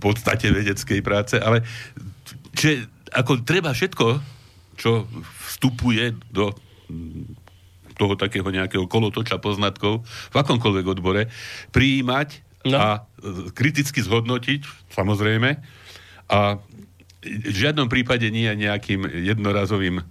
[0.00, 1.62] podstate vedeckej práce, ale
[2.56, 4.06] že ako treba všetko,
[4.80, 5.04] čo
[5.52, 6.56] vstupuje do
[8.00, 10.02] toho takého nejakého kolotoča poznatkov
[10.32, 11.28] v akomkoľvek odbore,
[11.76, 12.28] prijímať
[12.66, 12.76] no.
[12.80, 12.86] a
[13.52, 14.64] kriticky zhodnotiť,
[14.96, 15.60] samozrejme,
[16.32, 16.56] a
[17.22, 20.04] v žiadnom prípade nie je nejakým jednorazovým e,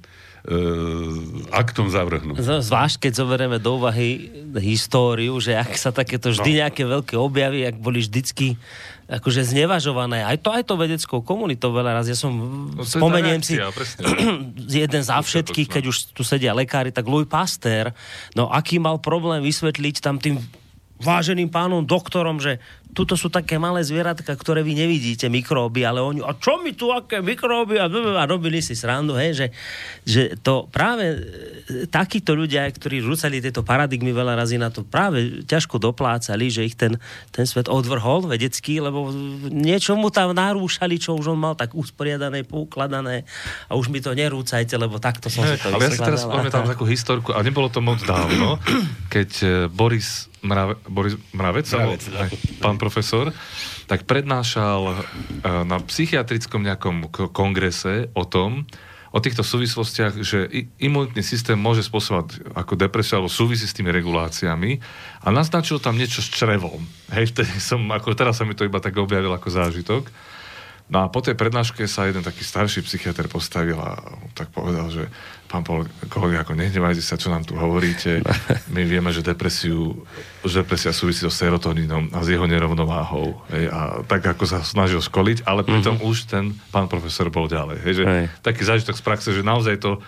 [1.52, 2.64] aktom zavrhnúť.
[2.64, 4.32] Zvlášť, keď zoberieme do úvahy
[4.64, 6.60] históriu, že ak sa takéto vždy no.
[6.64, 8.56] nejaké veľké objavy, ak boli vždycky
[9.12, 10.24] akože znevažované.
[10.24, 12.08] Aj to, aj to vedeckou komunitou veľa raz.
[12.08, 12.32] Ja som,
[12.72, 13.60] no, spomeniem si,
[14.88, 17.92] jeden za všetkých, keď už tu sedia lekári, tak Louis Pasteur,
[18.40, 20.40] no aký mal problém vysvetliť tam tým
[21.02, 26.20] váženým pánom doktorom, že tuto sú také malé zvieratka, ktoré vy nevidíte, mikróby, ale oni,
[26.20, 27.80] a čo mi tu, aké mikróby?
[27.80, 29.48] A, a robili si srandu, hej, že,
[30.04, 31.18] že to práve e,
[31.88, 36.76] takíto ľudia, ktorí rúcali tieto paradigmy veľa razy na to, práve ťažko doplácali, že ich
[36.76, 37.00] ten,
[37.32, 39.12] ten svet odvrhol vedecký, lebo
[39.48, 43.24] niečo mu tam narúšali, čo už on mal tak usporiadané, poukladané.
[43.72, 46.68] A už mi to nerúcajte, lebo takto som si to Ale ja si teraz pamätám
[46.68, 48.60] takú historku, a nebolo to moc dávno,
[49.14, 52.26] keď e, Boris Mrave, Boris Mravec, Mravec bol,
[52.62, 53.30] pán profesor,
[53.86, 54.96] tak prednášal uh,
[55.66, 58.66] na psychiatrickom nejakom kongrese o tom,
[59.12, 60.48] o týchto súvislostiach, že
[60.80, 64.80] imunitný systém môže spôsobovať ako depresia alebo súvisí s tými reguláciami
[65.22, 66.80] a naznačil tam niečo s črevom.
[67.12, 70.08] Hej, vtedy som, ako teraz sa mi to iba tak objavil ako zážitok.
[70.92, 73.96] No a po tej prednáške sa jeden taký starší psychiatr postavil a
[74.36, 75.08] tak povedal, že
[75.48, 78.20] pán Pol, kolega, ako nehnevajte sa, čo nám tu hovoríte.
[78.76, 80.04] My vieme, že depresiu,
[80.44, 83.40] že depresia súvisí so serotonínom a s jeho nerovnováhou.
[83.56, 86.12] Hej, a tak ako sa snažil školiť, ale pritom mm-hmm.
[86.12, 87.78] už ten pán profesor bol ďalej.
[87.88, 88.26] Hej, že Hej.
[88.44, 90.04] taký zážitok z praxe, že naozaj to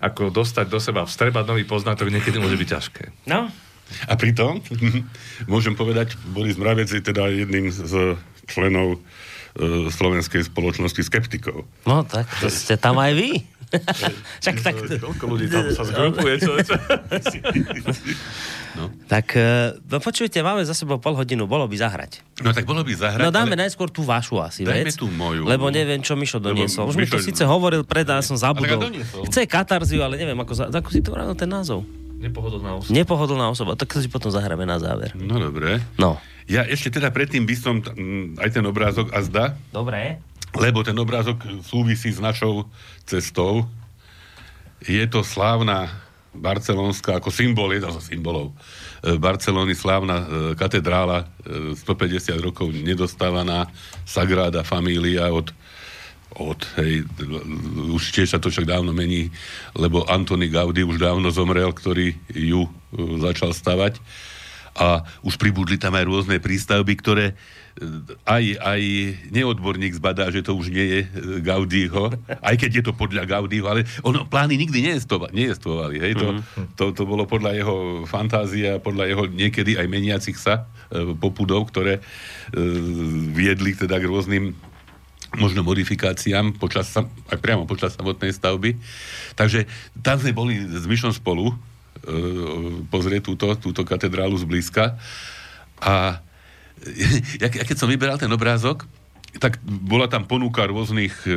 [0.00, 3.04] ako dostať do seba, vstrebať nový poznatok niekedy môže byť ťažké.
[3.28, 3.52] No.
[4.08, 4.64] A pritom,
[5.52, 8.16] môžem povedať, Boris Mravec je teda jedným z
[8.48, 9.04] členov
[9.90, 11.62] slovenskej spoločnosti skeptikov.
[11.86, 13.30] No tak, to ste tam aj vy.
[14.42, 14.74] Však tak...
[14.78, 16.54] Koľko ľudí tam sa zgrupuje, čo?
[18.74, 18.90] No.
[19.06, 22.26] Tak, e, no počujte, máme za sebou pol hodinu, bolo by zahrať.
[22.42, 23.22] No tak bolo by zahrať.
[23.22, 23.66] No dáme ale...
[23.66, 24.98] najskôr tú vašu asi Dajme vec.
[24.98, 25.46] tú moju.
[25.46, 26.90] Lebo neviem, čo Mišo doniesol.
[26.90, 28.90] Už mi to síce hovoril pred, ale som zabudol.
[29.30, 30.64] Chce katarziu, ale neviem, ako, za...
[30.74, 31.86] ako si to vravil ten názov.
[32.18, 32.90] Nepohodlná osoba.
[32.90, 35.14] Nepohodlná osoba, tak si potom zahráme na záver.
[35.14, 35.78] No dobre.
[35.94, 36.18] No.
[36.44, 37.80] Ja ešte teda predtým by som
[38.36, 39.44] aj ten obrázok a zda.
[39.72, 40.20] Dobre.
[40.54, 42.68] Lebo ten obrázok súvisí s našou
[43.08, 43.66] cestou.
[44.84, 46.04] Je to slávna
[46.34, 48.50] barcelonská, ako symbol, je to symbolov,
[49.06, 50.26] e, Barcelony slávna e,
[50.58, 53.70] katedrála, 150 e, rokov nedostávaná
[54.02, 55.54] Sagrada Familia od
[56.34, 57.06] od, hej,
[57.94, 59.30] už tiež sa to však dávno mení,
[59.70, 62.66] lebo Antony Gaudi už dávno zomrel, ktorý ju
[63.22, 64.02] začal stavať
[64.74, 67.34] a už pribudli tam aj rôzne prístavby, ktoré e,
[68.26, 68.82] aj, aj
[69.30, 71.08] neodborník zbadá, že to už nie je e,
[71.38, 72.10] Gaudího,
[72.42, 75.96] aj keď je to podľa Gaudího, ale ono plány nikdy nejestovali.
[76.02, 76.12] Hej?
[76.18, 76.66] To, mm-hmm.
[76.74, 77.76] to, to bolo podľa jeho
[78.10, 82.02] fantázia, podľa jeho niekedy aj meniacich sa e, popudov, ktoré e,
[83.30, 84.54] viedli teda k rôznym
[85.34, 88.78] možno modifikáciám počas, aj priamo počas samotnej stavby.
[89.34, 89.66] Takže
[90.02, 91.54] tam sme boli s Myšom spolu,
[92.90, 94.96] pozrieť túto, túto katedrálu zblízka.
[95.80, 96.20] A
[97.42, 98.84] ja, ja keď som vyberal ten obrázok,
[99.42, 101.34] tak bola tam ponuka rôznych e,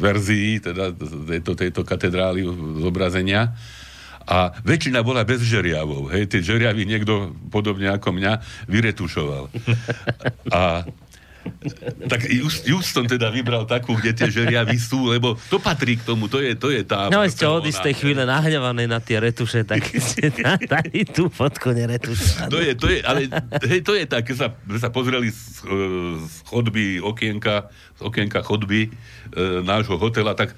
[0.00, 0.88] verzií teda
[1.28, 2.48] tejto, tejto katedrály
[2.80, 3.52] zobrazenia
[4.26, 6.10] a väčšina bola bez žeriavov.
[6.10, 9.46] Hej, tie žeriavy niekto podobne ako mňa vyretušoval.
[10.50, 10.82] A
[12.06, 12.26] tak
[12.86, 16.54] som teda vybral takú, kde tie žeriavy sú, lebo to patrí k tomu, to je,
[16.56, 17.10] to je tá...
[17.12, 20.30] No, ste od istej chvíle nahňavané na tie retuše, tak ste
[20.72, 22.50] dali tú fotku neretušovanú.
[22.52, 23.28] To je, to je, ale
[23.66, 25.66] hej, to je tak, keď sa, sa pozreli z,
[26.22, 28.90] z chodby okienka, z okienka chodby e,
[29.64, 30.54] nášho hotela, tak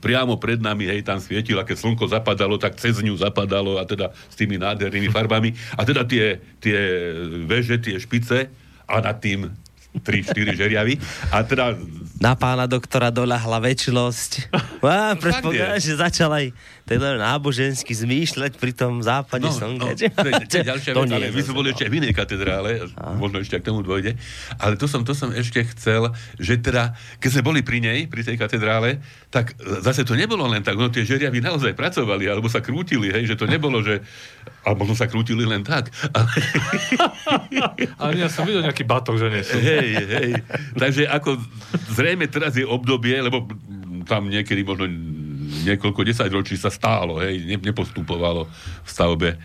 [0.00, 4.12] priamo pred nami, hej, tam svietila, keď slnko zapadalo, tak cez ňu zapadalo a teda
[4.12, 5.56] s tými nádhernými farbami.
[5.74, 6.78] A teda tie, tie
[7.48, 8.48] veže, tie špice
[8.86, 9.50] a nad tým
[10.02, 10.94] 3-4 žeriavy.
[11.32, 11.76] A teda...
[12.16, 14.30] Na pána doktora doľahla väčšnosť.
[14.80, 16.46] Á, predpokladám, že začal aj
[16.86, 19.90] ten nábožensky zmýšľať pri tom západe no, slnka.
[19.90, 22.86] No, to, je, to je ďalšia vec, ale my sme boli ešte v inej katedrále,
[22.94, 23.10] a.
[23.18, 24.14] možno ešte k tomu dôjde.
[24.62, 28.22] Ale to som, to som ešte chcel, že teda, keď sme boli pri nej, pri
[28.22, 29.02] tej katedrále,
[29.34, 33.34] tak zase to nebolo len tak, no tie žeriavy naozaj pracovali, alebo sa krútili, hej,
[33.34, 34.06] že to nebolo, že
[34.66, 35.94] a možno sa krútili len tak.
[36.10, 36.30] Ale,
[38.02, 39.56] ale ja som videl nejaký batok, že nie sú.
[39.58, 40.30] Hej, hej.
[40.74, 41.38] Takže ako
[41.94, 43.46] zrejme teraz je obdobie, lebo
[44.06, 44.86] tam niekedy možno
[45.46, 48.46] niekoľko desaťročí sa stálo, hej, nepostupovalo
[48.82, 49.38] v stavbe, e,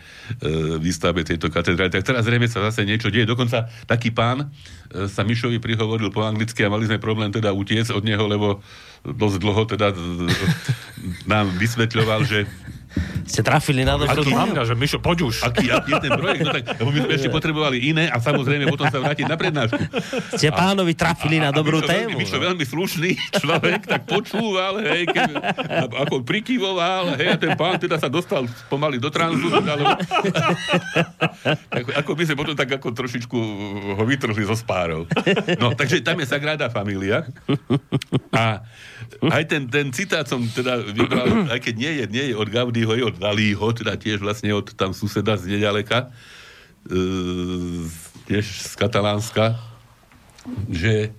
[0.78, 1.90] výstavbe tejto katedrály.
[1.90, 3.26] Tak teraz zrejme sa zase niečo deje.
[3.26, 7.90] Dokonca taký pán e, sa Mišovi prihovoril po anglicky a mali sme problém teda utiec
[7.90, 8.62] od neho, lebo
[9.02, 9.90] dosť dlho teda
[11.26, 12.46] nám vysvetľoval, že
[13.26, 14.34] ste trafili na dobrú Aký,
[14.66, 15.36] že Mišo, poď už.
[15.46, 16.42] Aký, aký je ten projekt?
[16.42, 19.82] No tak, lebo my sme ešte potrebovali iné a samozrejme potom sa vrátiť na prednášku.
[20.36, 22.16] Ste pánovi trafili a, na dobrú Mišo, tému.
[22.18, 22.44] Mišo no.
[22.50, 25.30] veľmi slušný človek, tak počúval, hej, keď,
[26.06, 29.86] ako prikyvoval, hej, a ten pán teda sa dostal pomaly do tranzu, ale,
[31.70, 33.38] ako, ako by sme potom tak ako trošičku
[33.96, 35.06] ho vytrhli zo spárov.
[35.56, 37.24] No, takže tam je Sagrada Familia
[38.34, 38.66] a
[39.22, 42.81] aj ten, ten citát som teda vybral, aj keď nie je, nie je od Gaudiho,
[42.90, 46.10] je od Dalího, teda tiež vlastne od tam suseda z nedaleka.
[46.90, 46.98] E,
[48.26, 49.54] tiež z Katalánska,
[50.66, 51.14] že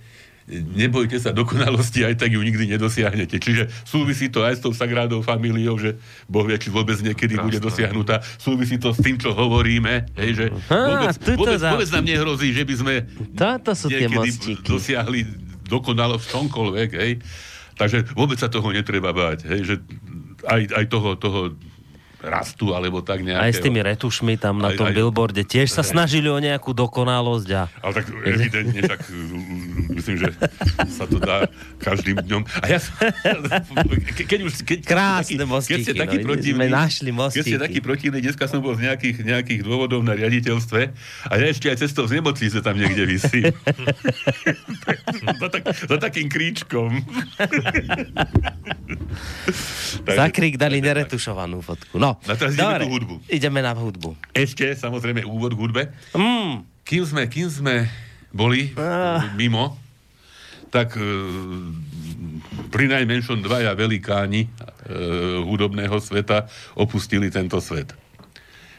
[0.52, 3.40] nebojte sa dokonalosti, aj tak ju nikdy nedosiahnete.
[3.40, 5.96] Čiže súvisí to aj s tou Sagrádou familiou, že
[6.28, 7.44] Boh vie, či vôbec niekedy Krásne.
[7.48, 8.20] bude dosiahnutá.
[8.36, 12.74] Súvisí to s tým, čo hovoríme, hej, že vôbec, vôbec, vôbec nám nehrozí, že by
[12.76, 12.94] sme
[13.32, 15.24] Táto sú niekedy dosiahli
[15.64, 17.12] dokonalosť v čomkoľvek, hej.
[17.74, 19.74] Takže vôbec sa toho netreba báť, hej, že
[20.46, 21.40] aj, aj toho, toho
[22.24, 23.44] rastu, alebo tak nejakého.
[23.44, 26.72] Aj s tými retušmi tam na aj, tom aj, billboarde tiež sa snažili o nejakú
[26.72, 27.48] dokonalosť.
[27.54, 27.62] A...
[27.84, 29.00] Ale tak evidentne, tak
[29.92, 30.28] myslím, že
[30.88, 31.46] sa to dá
[31.78, 32.42] každým dňom.
[32.64, 32.78] A ja
[34.16, 34.52] ke, keď už...
[34.64, 37.38] Keď, Krásne taký, mostíky, keď ste taký no, protivný, sme našli mostíky.
[37.38, 40.80] Keď ste taký protivný, dneska som bol z nejakých, nejakých dôvodov na riaditeľstve
[41.28, 43.52] a ja ešte aj cestou z nemocnice tam niekde vysím.
[45.42, 47.04] za, tak, za takým kríčkom.
[50.04, 51.96] Za krík dali neretušovanú fotku.
[51.96, 53.14] No, No, teraz ideme Dobre, hudbu.
[53.26, 54.10] Ideme na hudbu.
[54.30, 55.82] Ešte, samozrejme, úvod k hudbe.
[56.14, 56.62] Mm.
[56.84, 57.88] Kým, sme, kým sme
[58.34, 59.32] boli ah.
[59.38, 59.78] mimo,
[60.74, 61.06] tak e,
[62.74, 64.48] pri najmenšom dvaja velikáni e,
[65.46, 67.94] hudobného sveta opustili tento svet.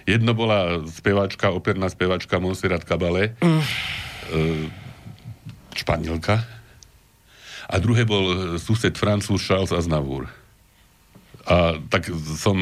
[0.06, 3.62] Jedno bola spevačka, operná spevačka Monserrat Caballé, mm.
[3.64, 3.66] e,
[5.76, 6.44] Španielka,
[7.66, 10.30] a druhé bol sused Francúz Charles Aznavour.
[11.46, 12.10] A tak
[12.42, 12.58] som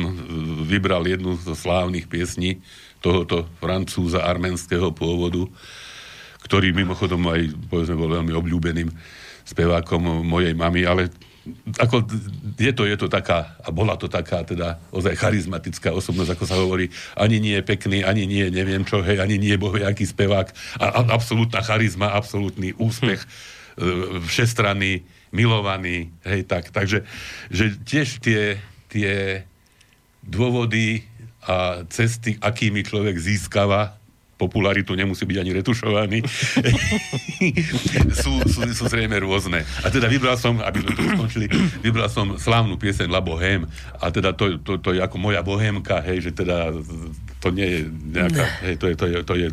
[0.67, 2.59] vybral jednu zo slávnych piesní
[2.99, 5.47] tohoto francúza arménskeho pôvodu,
[6.43, 8.91] ktorý mimochodom aj povedzme, bol veľmi obľúbeným
[9.43, 11.11] spevákom mojej mamy, ale
[11.75, 12.07] ako
[12.55, 16.55] je to, je to taká, a bola to taká teda ozaj charizmatická osobnosť, ako sa
[16.55, 16.87] hovorí,
[17.19, 20.47] ani nie je pekný, ani nie je neviem čo, hej, ani nie je bohviaký spevák,
[20.79, 23.19] a, a absolútna charizma, absolútny úspech,
[23.75, 24.23] hm.
[24.23, 25.03] všestranný,
[25.35, 27.03] milovaný, hej, tak, takže
[27.51, 28.55] že tiež tie,
[28.93, 29.41] tie
[30.21, 31.01] dôvody
[31.43, 33.99] a cesty, akými človek získava
[34.39, 36.19] popularitu, nemusí byť ani retušovaný,
[38.23, 39.63] sú, sú, sú zrejme rôzne.
[39.85, 41.45] A teda vybral som, aby sme to skončili,
[41.79, 43.69] vybral som slávnu pieseň La Bohème
[44.01, 46.75] a teda to, to, to je ako moja bohémka, hej, že teda
[47.39, 49.47] to nie je nejaká, hej, to je, to je, to je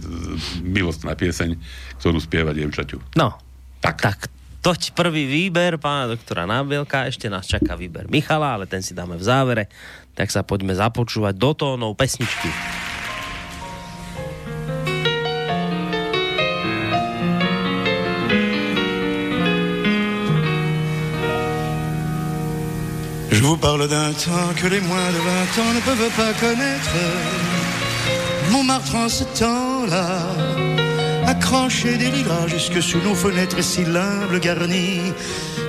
[0.64, 1.55] milostná pieseň,
[2.03, 2.99] ktorú spieva dievčaťu.
[3.14, 3.36] No,
[3.84, 4.01] tak.
[4.01, 8.93] tak toť prvý výber pána doktora Nábielka, ešte nás čaká výber Michala, ale ten si
[8.93, 9.65] dáme v závere,
[10.13, 12.53] tak sa poďme započúvať do tónov pesničky.
[23.33, 25.21] Je vous parle d'un temps que les moins de
[25.57, 26.97] 20 ans ne peuvent pas connaître.
[28.51, 30.70] Montmartre en ce temps-là
[31.31, 35.12] accrochés des lilas jusque sous nos fenêtres si l'humble garnis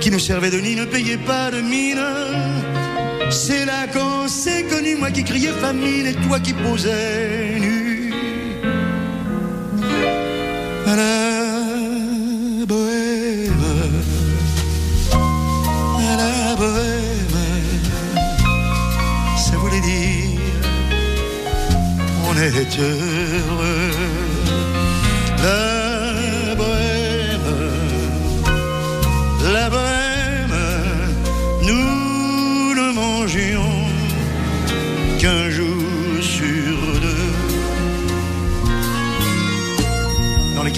[0.00, 2.04] qui ne servait de nid ne payait pas de mine.
[3.30, 8.12] C'est là qu'on s'est connu, moi qui criais famine et toi qui posais nu.
[10.92, 13.64] À la bohème,
[16.12, 17.38] à la bohème,
[19.44, 20.40] ça voulait dire
[22.28, 23.81] on est heureux.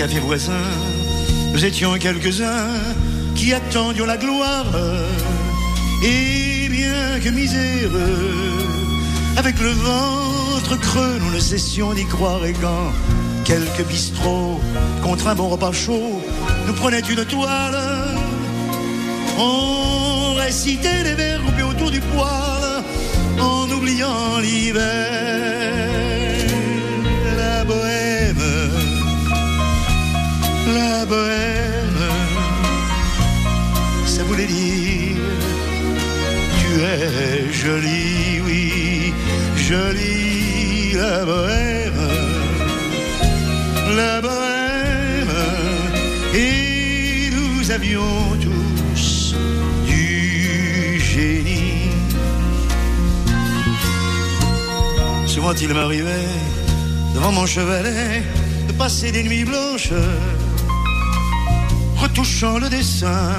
[0.07, 0.53] Voisins,
[1.55, 2.69] nous étions quelques-uns
[3.35, 4.67] qui attendions la gloire.
[6.03, 8.53] Et bien que miséreux,
[9.39, 12.93] avec le ventre creux, nous ne cessions d'y croire et quand
[13.45, 14.61] quelques bistrots
[15.03, 16.23] contre un bon repas chaud
[16.67, 17.79] nous prenaient une toile.
[19.39, 22.83] On récitait les vers groupés autour du poêle
[23.41, 25.64] en oubliant l'hiver.
[30.75, 32.03] La bohème,
[34.07, 35.16] ça voulait dire
[36.61, 39.12] tu es jolie, oui,
[39.57, 42.05] jolie la bohème.
[43.97, 45.37] La bohème.
[46.35, 49.35] Et nous avions tous
[49.87, 51.91] du génie.
[55.27, 56.29] Souvent il m'arrivait
[57.14, 58.22] devant mon chevalet
[58.68, 59.93] de passer des nuits blanches
[62.15, 63.33] retouchant le dessin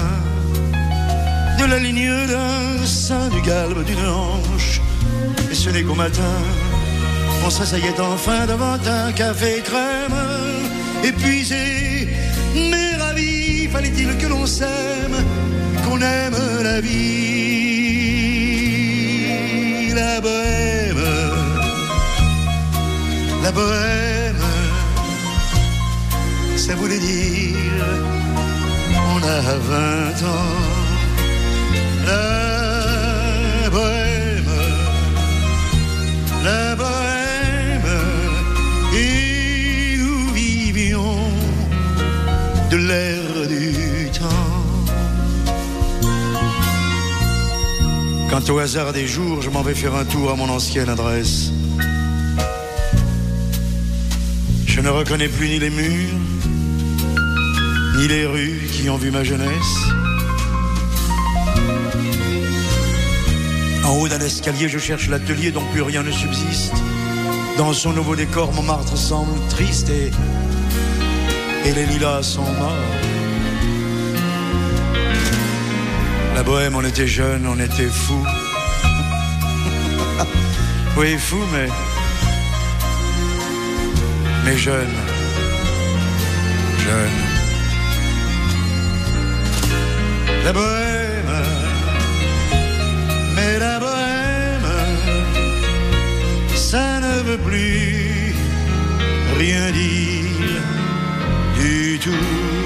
[1.58, 4.82] de la ligne d'un sein, du galbe d'une hanche.
[5.50, 6.36] Et ce n'est qu'au matin
[7.46, 10.20] on s'asseyait enfin devant un café crème,
[11.06, 12.10] épuisé,
[12.54, 15.24] mais ravi, fallait-il que l'on s'aime,
[15.86, 16.98] qu'on aime la vie,
[19.94, 21.06] la bohème,
[23.42, 24.44] la bohème,
[26.58, 27.55] ça voulait dire
[29.36, 30.56] a vingt ans.
[32.06, 34.52] La bohème,
[36.44, 37.92] la bohème,
[38.96, 41.18] et nous vivions
[42.72, 44.54] de l'air du temps.
[48.30, 51.52] Quant au hasard des jours, je m'en vais faire un tour à mon ancienne adresse.
[54.66, 56.20] Je ne reconnais plus ni les murs,
[57.98, 59.76] ni les rues qui ont vu ma jeunesse.
[63.86, 66.74] En haut d'un escalier, je cherche l'atelier dont plus rien ne subsiste.
[67.58, 70.12] Dans son nouveau décor, Montmartre semble triste et,
[71.66, 72.72] les lilas sont morts.
[76.36, 78.26] La bohème, on était jeunes, on était fous.
[80.98, 81.68] oui, fous, mais
[84.46, 84.94] mais jeune,
[86.78, 87.25] jeune.
[90.46, 91.44] La bohème,
[93.36, 94.70] mais la bohème,
[96.56, 98.36] ça ne veut plus
[99.40, 100.62] rien dire
[101.58, 102.65] du tout.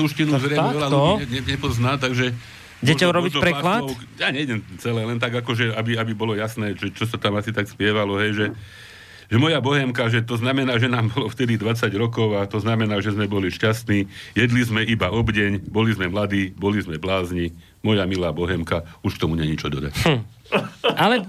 [0.00, 2.32] Francúzštinu zrejme veľa ľudí ne, nepozná, takže...
[2.80, 3.84] Idete urobiť preklad?
[3.84, 7.36] Pár, ja nejdem celé, len tak akože, aby, aby bolo jasné, že, čo sa tam
[7.36, 8.46] asi tak spievalo, hej, že,
[9.28, 12.96] že moja bohemka, že to znamená, že nám bolo vtedy 20 rokov a to znamená,
[13.04, 17.52] že sme boli šťastní, jedli sme iba obdeň, boli sme mladí, boli sme blázni,
[17.84, 19.92] moja milá bohemka, už tomu není čo dodať.
[20.00, 20.20] Hm.
[20.96, 21.24] Ale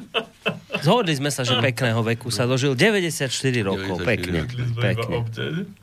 [0.82, 3.30] Zhodli sme sa, že pekného veku sa dožil 94
[3.62, 4.02] rokov.
[4.02, 4.40] 94 pekne.
[4.74, 5.18] pekne.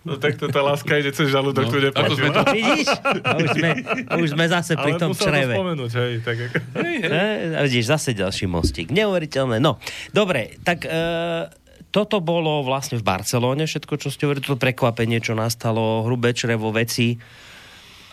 [0.03, 2.43] No tak to tá láska ide cez žalúdok, no, tu neplatila.
[2.43, 2.51] To...
[2.51, 2.89] Vidíš?
[3.23, 3.71] A už sme,
[4.19, 5.55] už sme zase pri tom čreve.
[5.55, 6.13] Ale spomenúť, hej.
[6.27, 6.57] Tak ako...
[6.83, 7.11] hej, hej.
[7.55, 8.91] E, vidíš, zase ďalší mostík.
[8.91, 9.63] Neuveriteľné.
[9.63, 9.79] No,
[10.11, 10.89] dobre, tak...
[10.89, 11.01] E,
[11.89, 16.69] toto bolo vlastne v Barcelóne, všetko, čo ste hovorili, to prekvapenie, čo nastalo, hrubé črevo
[16.69, 17.17] veci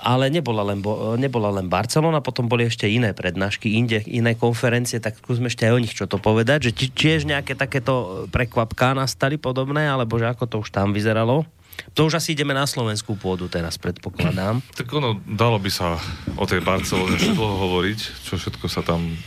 [0.06, 0.86] ale nebola len,
[1.18, 5.74] nebola len Barcelona, potom boli ešte iné prednášky, inde, iné konferencie, tak skúsme ešte aj
[5.74, 10.30] o nich čo to povedať, že či, tiež nejaké takéto prekvapká nastali podobné, alebo že
[10.30, 11.50] ako to už tam vyzeralo?
[11.98, 14.62] To už asi ideme na slovenskú pôdu teraz, predpokladám.
[14.80, 15.98] Tak ono, dalo by sa
[16.38, 18.00] o tej Barcelone dlho hovoriť,
[18.30, 19.18] čo všetko sa tam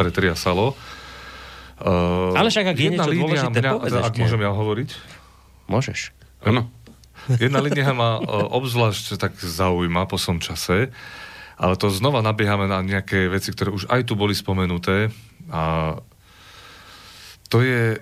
[0.00, 0.72] pretriasalo.
[1.80, 4.20] Uh, Ale však ak je niečo dôležité, mňa, povedz Ak ešte.
[4.20, 4.90] môžem ja hovoriť?
[5.68, 6.00] Môžeš.
[6.44, 6.68] Áno.
[7.28, 8.22] Jedna linia ma e,
[8.56, 10.88] obzvlášť tak zaujíma po som čase,
[11.60, 15.12] ale to znova nabiehame na nejaké veci, ktoré už aj tu boli spomenuté
[15.52, 15.94] a
[17.50, 17.98] to je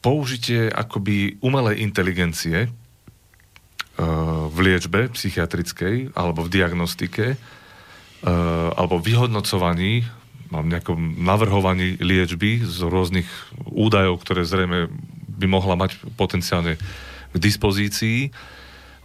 [0.00, 2.68] použitie akoby umelej inteligencie e,
[4.48, 7.36] v liečbe psychiatrickej alebo v diagnostike e,
[8.72, 10.08] alebo vyhodnocovaní
[10.50, 13.28] mám nejakom navrhovaní liečby z rôznych
[13.70, 14.90] údajov, ktoré zrejme
[15.38, 16.74] by mohla mať potenciálne
[17.30, 18.30] k dispozícii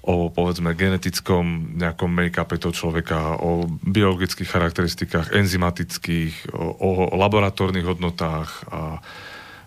[0.05, 8.69] o povedzme genetickom nejakom make-upe toho človeka, o biologických charakteristikách, enzymatických, o, o laboratórnych hodnotách
[8.69, 9.01] a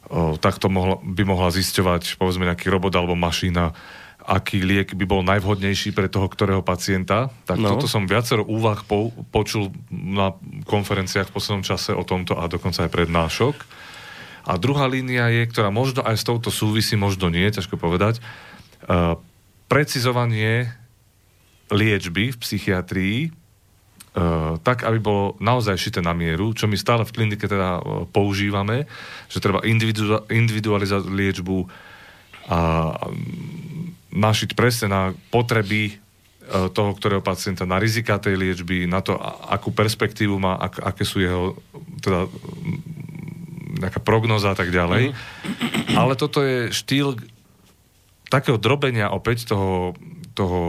[0.07, 3.75] o, takto mohla, by mohla zisťovať povedzme nejaký robot alebo mašina,
[4.23, 7.35] aký liek by bol najvhodnejší pre toho ktorého pacienta.
[7.43, 7.75] Tak no.
[7.75, 10.39] toto som viacero úvah po, počul na
[10.71, 13.57] konferenciách v poslednom čase o tomto a dokonca aj prednášok.
[14.49, 18.23] A druhá línia je, ktorá možno aj s touto súvisí, možno nie, ťažko povedať,
[19.69, 20.73] precizovanie
[21.69, 27.13] liečby v psychiatrii uh, tak, aby bolo naozaj šité na mieru, čo my stále v
[27.13, 28.89] klinike teda uh, používame,
[29.29, 31.69] že treba individu- individualizovať liečbu
[32.49, 32.97] a
[34.09, 36.01] našiť presne na potreby
[36.49, 39.21] toho, ktorého pacienta, na rizika tej liečby, na to,
[39.53, 41.61] akú perspektívu má, ak, aké sú jeho
[42.01, 42.25] teda,
[43.85, 45.13] nejaká prognoza a tak ďalej.
[45.13, 45.15] Mm.
[45.93, 47.21] Ale toto je štýl
[48.29, 49.97] takého drobenia opäť toho,
[50.37, 50.61] toho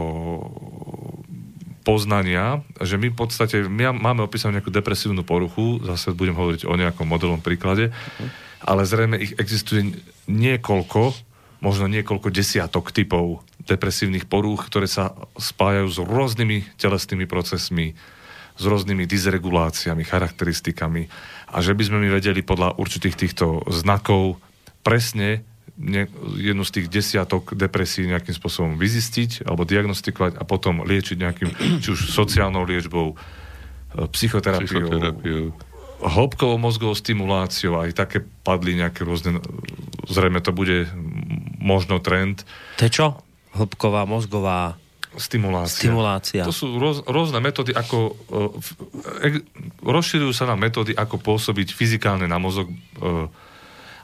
[1.84, 6.74] poznania, že my v podstate, my máme opísanú nejakú depresívnu poruchu, zase budem hovoriť o
[6.76, 8.28] nejakom modelom príklade, mm.
[8.68, 9.96] ale zrejme ich existuje
[10.28, 11.16] niekoľko,
[11.64, 17.96] možno niekoľko desiatok typov depresívnych porúch, ktoré sa spájajú s rôznymi telesnými procesmi,
[18.56, 21.08] s rôznymi dysreguláciami, charakteristikami
[21.48, 24.36] a že by sme my vedeli podľa určitých týchto znakov
[24.84, 25.44] presne
[25.80, 26.04] ne,
[26.36, 31.50] jednu z tých desiatok depresí nejakým spôsobom vyzistiť alebo diagnostikovať a potom liečiť nejakým,
[31.80, 35.44] či už sociálnou liečbou, e, psychoterapiou, psychoterapiou.
[36.04, 39.40] hĺbkovou mozgovou stimuláciou, aj také padli nejaké rôzne,
[40.04, 40.92] zrejme to bude
[41.56, 42.44] možno trend.
[42.76, 43.06] To je čo?
[43.56, 44.76] Hĺbková mozgová
[45.10, 45.90] Stimulácia.
[45.90, 46.42] Stimulácia.
[46.46, 48.14] To sú roz, rôzne metódy, ako
[49.26, 49.42] e, e,
[49.82, 52.74] rozširujú sa na metódy, ako pôsobiť fyzikálne na mozog e,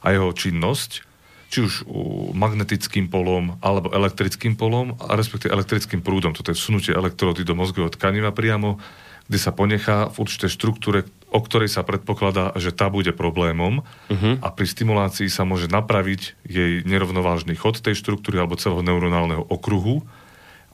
[0.03, 1.06] a jeho činnosť,
[1.47, 1.87] či už
[2.35, 6.35] magnetickým polom alebo elektrickým polom, a respektíve elektrickým prúdom.
[6.35, 8.83] Toto je vsunutie elektródy do mozgového tkaniva priamo,
[9.27, 14.35] kde sa ponechá v určitej štruktúre, o ktorej sa predpokladá, že tá bude problémom uh-huh.
[14.39, 20.07] a pri stimulácii sa môže napraviť jej nerovnovážny chod tej štruktúry alebo celého neuronálneho okruhu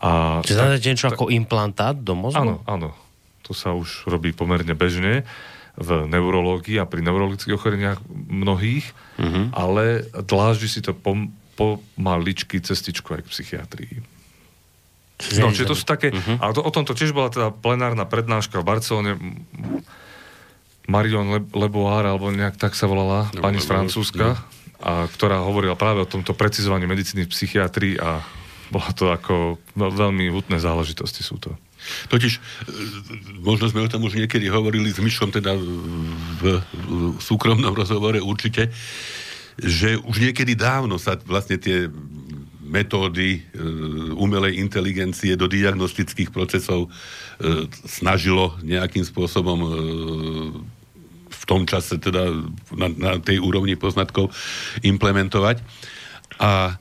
[0.02, 2.42] a Čiže tak, niečo tak, ako implantát do mozgu?
[2.42, 2.90] Áno, áno.
[3.46, 5.22] To sa už robí pomerne bežne
[5.72, 9.56] v neurológii a pri neurologických ochoreniach mnohých, uh-huh.
[9.56, 13.94] ale dláždi si to pom, pomaličky cestičku aj k psychiatrii.
[15.38, 16.10] No, čiže to sú také...
[16.10, 16.36] Uh-huh.
[16.42, 19.12] A to, o tomto tiež bola teda plenárna prednáška v Barcelone.
[20.90, 24.42] Marion Le, Leboár, alebo nejak tak sa volala, no, pani z Francúzska, no.
[24.82, 28.18] a ktorá hovorila práve o tomto precizovaní medicíny v psychiatrii a
[28.74, 31.54] bola to ako veľmi hutné záležitosti sú to.
[32.08, 32.40] Totiž, e,
[33.42, 38.70] možno sme o tom už niekedy hovorili s Myšom teda v, v súkromnom rozhovore určite,
[39.60, 41.90] že už niekedy dávno sa vlastne tie
[42.62, 43.40] metódy e,
[44.16, 46.90] umelej inteligencie do diagnostických procesov e,
[47.84, 49.58] snažilo nejakým spôsobom
[51.32, 52.30] v tom čase teda
[52.70, 54.30] na, na tej úrovni poznatkov
[54.86, 55.58] implementovať.
[56.38, 56.78] A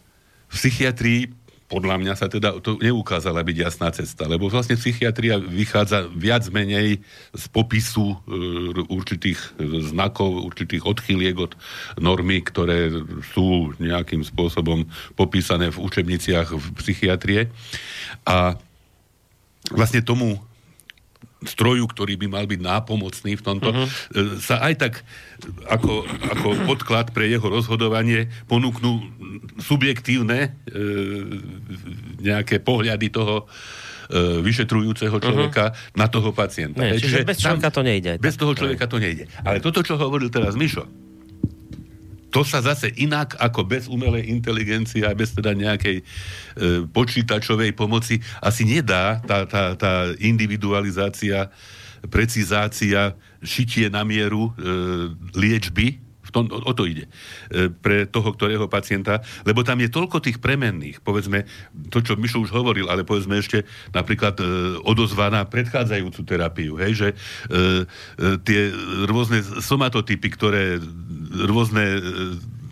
[0.52, 1.41] v psychiatrii
[1.72, 7.00] podľa mňa sa teda to neukázala byť jasná cesta, lebo vlastne psychiatria vychádza viac menej
[7.32, 8.16] z popisu e,
[8.92, 9.40] určitých
[9.88, 11.56] znakov, určitých odchyliek od
[11.96, 12.92] normy, ktoré
[13.32, 14.84] sú nejakým spôsobom
[15.16, 17.42] popísané v učebniciach v psychiatrie.
[18.28, 18.60] A
[19.72, 20.44] vlastne tomu
[21.42, 23.88] stroju, ktorý by mal byť nápomocný v tomto, uh-huh.
[24.38, 24.94] sa aj tak
[25.66, 29.02] ako, ako podklad pre jeho rozhodovanie ponúknú
[29.58, 30.80] subjektívne e,
[32.22, 35.24] nejaké pohľady toho e, vyšetrujúceho mhm.
[35.24, 35.98] človeka uh-huh.
[35.98, 36.82] na toho pacienta.
[36.82, 38.12] Nie, čiže, čiže bez človeka to nejde.
[38.22, 39.26] Bez toho človeka to nejde.
[39.42, 41.11] Ale toto, čo hovoril teraz Mišo,
[42.32, 46.04] to sa zase inak ako bez umelej inteligencie a bez teda nejakej e,
[46.88, 51.52] počítačovej pomoci asi nedá tá, tá, tá individualizácia,
[52.08, 53.14] precizácia,
[53.44, 54.52] šitie na mieru e,
[55.36, 57.12] liečby tom, o, o to ide.
[57.52, 61.46] E, pre toho, ktorého pacienta, lebo tam je toľko tých premenných, povedzme,
[61.92, 64.44] to, čo Mišo už hovoril, ale povedzme ešte napríklad e,
[64.88, 67.16] odozva na predchádzajúcu terapiu, hej, že e,
[67.52, 68.72] e, tie
[69.06, 70.80] rôzne somatotypy, ktoré
[71.46, 72.00] rôzne e,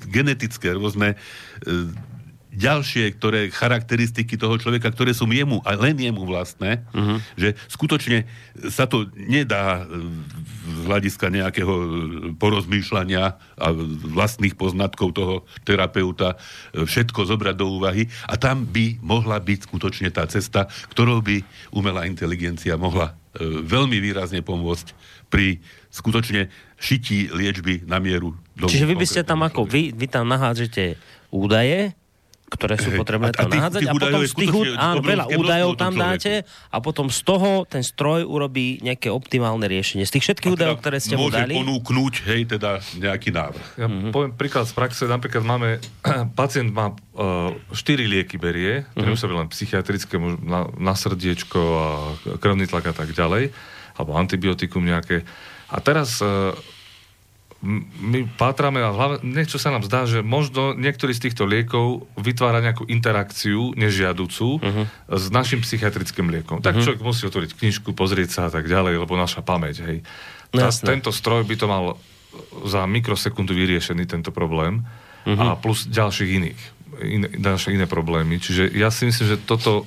[0.09, 1.19] genetické, rôzne
[1.67, 2.07] e,
[2.49, 7.21] ďalšie, ktoré charakteristiky toho človeka, ktoré sú jemu a len jemu vlastné, uh-huh.
[7.37, 8.25] že skutočne
[8.73, 9.85] sa to nedá
[10.69, 11.73] z hľadiska nejakého
[12.37, 13.23] porozmýšľania
[13.57, 13.67] a
[14.13, 16.37] vlastných poznatkov toho terapeuta
[16.77, 21.41] všetko zobrať do úvahy a tam by mohla byť skutočne tá cesta, ktorou by
[21.73, 24.93] umelá inteligencia mohla e, veľmi výrazne pomôcť
[25.29, 28.37] pri skutočne šití liečby na mieru.
[28.57, 30.97] Čiže vy by ste tam ako, vy, vy tam nahádzete
[31.29, 31.93] údaje,
[32.49, 36.43] ktoré sú potrebné tam nahádzať a potom z tých úd- áno, veľa údajov tam dáte
[36.73, 40.03] a potom z toho ten stroj urobí nejaké optimálne riešenie.
[40.09, 41.53] Z tých všetkých teda údajov, ktoré ste mu dali.
[41.53, 43.67] Môže ponúknuť, hej, teda nejaký návrh.
[43.77, 44.11] Ja mm-hmm.
[44.11, 45.03] poviem príklad z praxe.
[45.05, 45.77] Napríklad máme,
[46.39, 49.37] pacient má uh, štyri lieky berie, ktoré mm-hmm.
[49.37, 51.87] len psychiatrické, na, na srdiečko a
[52.41, 53.53] krvný tlak a tak ďalej,
[53.93, 55.21] alebo antibiotikum nejaké.
[55.69, 56.57] A teraz uh,
[57.59, 62.63] my pátrame a hlavne niečo sa nám zdá, že možno niektorý z týchto liekov vytvára
[62.63, 64.85] nejakú interakciu nežiaducu uh-huh.
[65.11, 66.63] s našim psychiatrickým liekom.
[66.63, 66.83] Tak uh-huh.
[66.87, 69.99] človek musí otvoriť knižku, pozrieť sa a tak ďalej, lebo naša pamäť, hej.
[70.55, 71.99] Tá, tento stroj by to mal
[72.63, 74.87] za mikrosekundu vyriešený tento problém
[75.27, 75.51] uh-huh.
[75.51, 76.61] a plus ďalších iných,
[77.03, 78.39] in, ďalšie iné problémy.
[78.39, 79.83] Čiže ja si myslím, že toto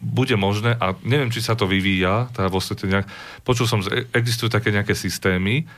[0.00, 3.06] bude možné, a neviem, či sa to vyvíja, teda vo svete nejak,
[3.44, 5.68] počul som, že existujú také nejaké systémy,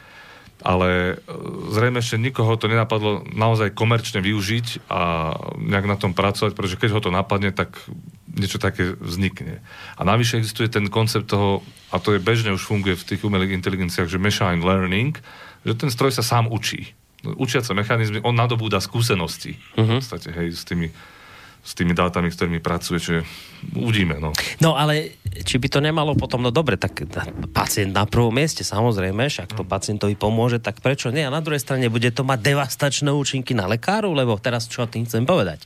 [0.60, 1.34] ale e,
[1.72, 6.90] zrejme ešte nikoho to nenapadlo naozaj komerčne využiť a nejak na tom pracovať, pretože keď
[6.96, 7.80] ho to napadne, tak
[8.30, 9.64] niečo také vznikne.
[9.98, 13.56] A navyše existuje ten koncept toho, a to je bežne už funguje v tých umelých
[13.56, 15.18] inteligenciách, že machine learning,
[15.66, 16.94] že ten stroj sa sám učí.
[17.20, 19.60] Učiace mechanizmy, on nadobúda skúsenosti.
[19.76, 20.00] Uh-huh.
[20.00, 20.88] V podstate, hej, s tými
[21.60, 23.20] s tými dátami, s ktorými pracuje, čiže
[23.76, 24.16] uvidíme.
[24.16, 24.32] No.
[24.64, 27.04] no ale či by to nemalo potom, no dobre, tak
[27.52, 31.22] pacient na prvom mieste, samozrejme, však to pacientovi pomôže, tak prečo nie?
[31.22, 35.04] A na druhej strane bude to mať devastačné účinky na lekáru, lebo teraz čo tým
[35.04, 35.62] chcem povedať?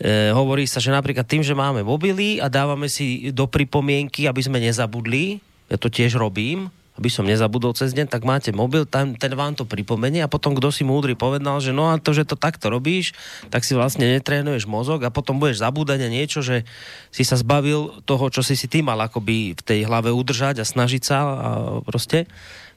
[0.00, 4.40] E, hovorí sa, že napríklad tým, že máme mobily a dávame si do pripomienky, aby
[4.40, 5.38] sme nezabudli,
[5.68, 6.72] ja to tiež robím,
[7.02, 10.54] aby som nezabudol cez deň, tak máte mobil, tam, ten vám to pripomenie a potom
[10.54, 13.10] kto si múdry povedal, že no a to, že to takto robíš,
[13.50, 16.62] tak si vlastne netrénuješ mozog a potom budeš zabúdať na niečo, že
[17.10, 20.64] si sa zbavil toho, čo si si ty mal akoby v tej hlave udržať a
[20.64, 21.50] snažiť sa a
[21.82, 22.30] proste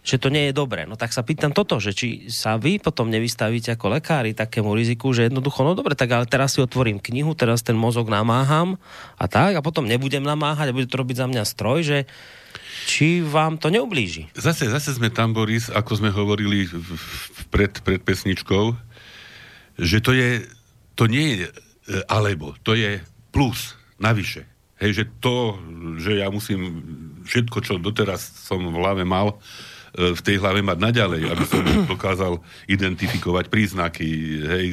[0.05, 0.85] že to nie je dobré.
[0.85, 5.09] No tak sa pýtam toto, že či sa vy potom nevystavíte ako lekári takému riziku,
[5.09, 8.77] že jednoducho, no dobre, tak ale teraz si otvorím knihu, teraz ten mozog namáham
[9.17, 11.97] a tak a potom nebudem namáhať a bude to robiť za mňa stroj, že
[12.85, 14.29] či vám to neublíži?
[14.37, 16.69] Zase, zase sme tam, Boris, ako sme hovorili
[17.49, 18.77] pred, pred pesničkou,
[19.81, 20.45] že to je,
[20.93, 21.53] to nie je e,
[22.05, 23.01] alebo, to je
[23.33, 24.45] plus, navyše.
[24.77, 25.57] Hej, že to,
[25.97, 26.85] že ja musím
[27.25, 29.41] všetko, čo doteraz som v hlave mal,
[29.95, 34.07] v tej hlave mať naďalej, aby som dokázal identifikovať príznaky,
[34.43, 34.67] hej,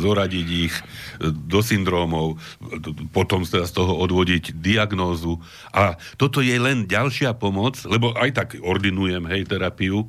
[0.00, 0.74] zoradiť ich
[1.20, 2.40] do syndrómov,
[3.12, 5.36] potom teda z toho odvodiť diagnózu.
[5.76, 10.08] A toto je len ďalšia pomoc, lebo aj tak ordinujem, hej, terapiu,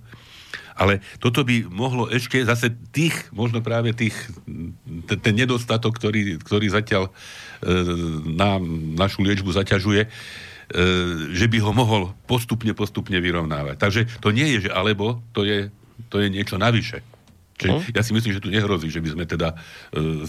[0.74, 4.16] ale toto by mohlo ešte zase tých, možno práve tých,
[5.05, 7.11] ten nedostatok, ktorý, ktorý zatiaľ e,
[8.26, 8.57] na
[8.97, 10.52] našu liečbu zaťažuje, E,
[11.34, 13.76] že by ho mohol postupne, postupne vyrovnávať.
[13.78, 15.69] Takže to nie je, že alebo, to je,
[16.09, 17.05] to je niečo navyše.
[17.53, 17.93] Čiže uh-huh.
[17.93, 20.26] ja si myslím, že tu nehrozí, že by sme teda uh,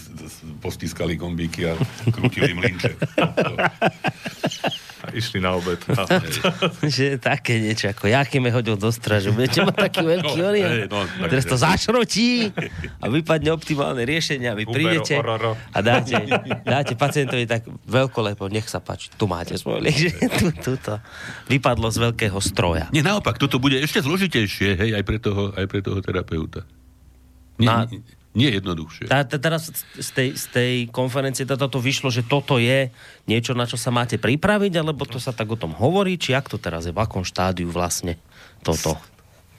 [0.60, 1.72] postískali gombíky a
[2.12, 2.92] krútili mlinče.
[5.04, 5.76] A išli na obed.
[5.92, 6.08] A...
[6.96, 9.36] že také niečo, ako Jakime hodil do stražu.
[9.36, 12.48] Budete mať taký veľký no, orien, no, teraz to zašrotí
[12.98, 15.20] a vypadne optimálne riešenie a vy prídete
[15.72, 16.16] a dáte,
[16.64, 20.96] dáte pacientovi tak veľkolepo, nech sa páči, tu máte svoj liek, že tu, tu to
[21.52, 22.88] vypadlo z veľkého stroja.
[22.90, 26.64] Nie, naopak, toto bude ešte zložitejšie, hej, aj pre toho, aj pre toho terapeuta.
[27.60, 27.76] Nie, Na...
[27.86, 28.02] nie,
[28.34, 29.06] nie jednoduchšie.
[29.06, 32.90] Tá, tá, teraz z tej, z tej konferencie toto to vyšlo, že toto je
[33.30, 36.50] niečo, na čo sa máte pripraviť, alebo to sa tak o tom hovorí, či ak
[36.50, 38.18] to teraz je, v akom štádiu vlastne
[38.66, 38.98] toto?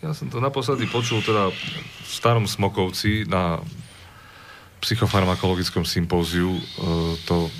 [0.03, 3.63] Ja som to naposledy počul teda v starom Smokovci na
[4.83, 6.61] psychofarmakologickom sympóziu e,
[7.25, 7.51] to e,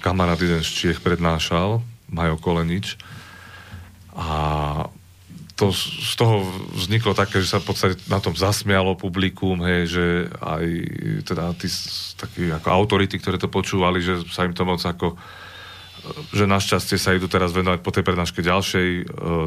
[0.00, 2.98] kamarát jeden z Čiech prednášal, Majo Kolenič
[4.16, 4.88] a
[5.54, 6.42] to z toho
[6.74, 10.04] vzniklo také, že sa v podstate na tom zasmialo publikum, hej, že
[10.42, 10.64] aj
[11.30, 11.70] teda tí
[12.18, 15.14] takí ako autority, ktoré to počúvali, že sa im to moc ako
[16.36, 19.02] že našťastie sa idú teraz venovať po tej prednáške ďalšej, e,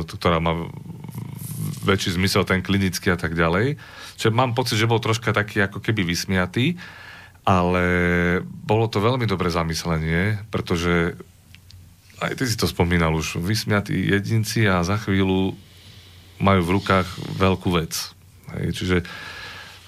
[0.10, 0.66] ktorá má
[1.86, 3.78] väčší zmysel, ten klinický a tak ďalej.
[4.18, 6.76] Čiže mám pocit, že bol troška taký ako keby vysmiatý,
[7.48, 7.86] ale
[8.44, 11.16] bolo to veľmi dobré zamyslenie, pretože
[12.18, 15.54] aj ty si to spomínal už, vysmiatí jedinci a za chvíľu
[16.38, 17.08] majú v rukách
[17.38, 17.94] veľkú vec.
[18.56, 18.98] Hej, čiže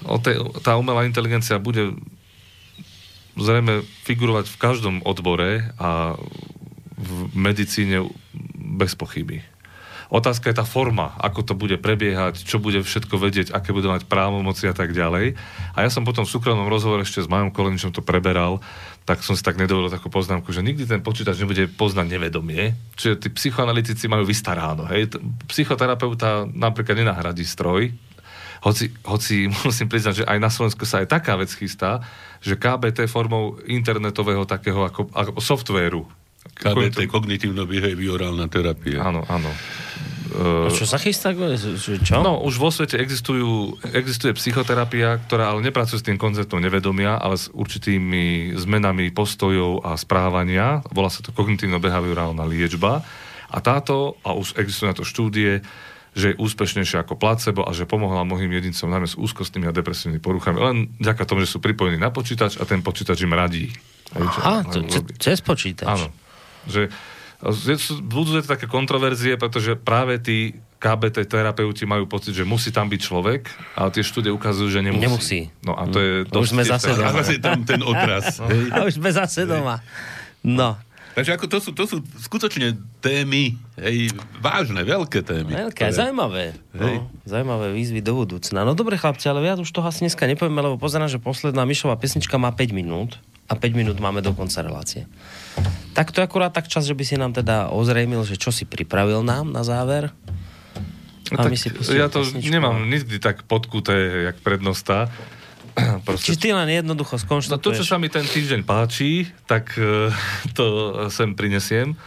[0.04, 1.96] o tej, tá umelá inteligencia bude
[3.40, 6.20] zrejme figurovať v každom odbore a
[7.00, 8.12] v medicíne
[8.56, 9.40] bez pochyby.
[10.10, 14.10] Otázka je tá forma, ako to bude prebiehať, čo bude všetko vedieť, aké budú mať
[14.10, 15.38] právomoci a tak ďalej.
[15.78, 18.58] A ja som potom v súkromnom rozhovore ešte s Majom Koleničom to preberal,
[19.06, 22.74] tak som si tak nedovolil takú poznámku, že nikdy ten počítač nebude poznať nevedomie.
[22.98, 24.90] Čiže tí psychoanalytici majú vystaráno.
[24.90, 25.14] Hej.
[25.46, 27.94] Psychoterapeuta napríklad nenahradí stroj,
[28.66, 32.02] hoci, hoci musím priznať, že aj na Slovensku sa aj taká vec chystá,
[32.42, 36.04] že KBT formou internetového takého ako, ako softvéru
[36.60, 39.04] KBT, kognitívno-behaviorálna terapia.
[39.04, 39.52] Áno, áno.
[40.30, 41.34] A čo sa chystá?
[41.34, 42.22] Čo?
[42.22, 47.34] No, už vo svete existujú, existuje psychoterapia, ktorá ale nepracuje s tým konceptom nevedomia, ale
[47.40, 50.86] s určitými zmenami postojov a správania.
[50.94, 53.02] Volá sa to kognitívno-behaviorálna liečba.
[53.50, 55.66] A táto, a už existujú na to štúdie,
[56.14, 60.22] že je úspešnejšia ako placebo a že pomohla mnohým jedincom najmä s úzkostnými a depresívnymi
[60.22, 60.58] poruchami.
[60.62, 63.74] Len vďaka tomu, že sú pripojení na počítač a ten počítač im radí.
[64.14, 64.86] Aha, to,
[65.18, 65.90] cez počítač.
[65.90, 66.29] Áno
[66.70, 66.84] že
[68.04, 73.02] budú to také kontroverzie, pretože práve tí KBT terapeuti majú pocit, že musí tam byť
[73.04, 73.42] človek,
[73.76, 75.04] ale tie štúdie ukazujú, že nemusí.
[75.04, 75.40] Nemusí.
[75.64, 76.12] No a to je...
[76.32, 77.12] Už sme zase doma.
[77.12, 78.26] A zase tam ten odraz.
[78.40, 78.48] No.
[78.72, 79.84] A už sme zase doma.
[80.44, 80.80] No.
[81.20, 85.52] Takže ako to sú, to sú skutočne témy, hej, vážne, veľké témy.
[85.52, 86.00] Veľké, ktoré...
[86.00, 86.44] zaujímavé.
[86.80, 86.96] Hej.
[87.04, 88.64] No, zaujímavé výzvy do budúcna.
[88.64, 92.00] No dobre chlapci, ale viac už toho asi dneska nepovieme, lebo pozerám, že posledná Mišová
[92.00, 93.20] pesnička má 5 minút
[93.50, 95.10] a 5 minút máme do konca relácie.
[95.98, 98.70] Tak to je akurát tak čas, že by si nám teda ozrejmil, že čo si
[98.70, 100.14] pripravil nám na záver.
[101.34, 102.50] A tak my si ja to pesničku.
[102.50, 105.10] nemám nikdy tak podkuté, jak prednosta.
[106.06, 106.34] Proste...
[106.34, 107.62] Či ty len jednoducho skonštatuješ?
[107.62, 110.14] No to, čo sa mi ten týždeň páči, tak uh,
[110.58, 110.66] to
[111.10, 111.98] sem prinesiem.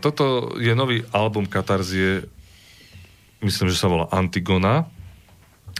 [0.00, 2.24] Toto je nový album Katarzie,
[3.44, 4.88] myslím, že sa volá Antigona.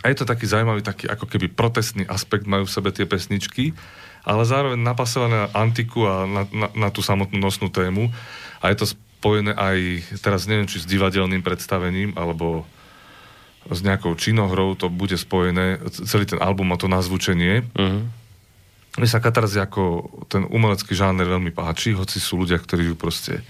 [0.05, 3.73] A je to taký zaujímavý, taký ako keby protestný aspekt majú v sebe tie pesničky
[4.27, 8.11] ale zároveň napasované na antiku a na, na, na tú samotnú nosnú tému.
[8.59, 9.79] A je to spojené aj,
[10.23, 12.67] teraz neviem, či s divadelným predstavením, alebo
[13.69, 17.67] s nejakou činohrou to bude spojené, celý ten album má to nazvučenie.
[17.77, 18.07] Uh-huh.
[18.97, 23.45] Mne sa katarzia ako ten umelecký žáner veľmi páči, hoci sú ľudia, ktorí ju proste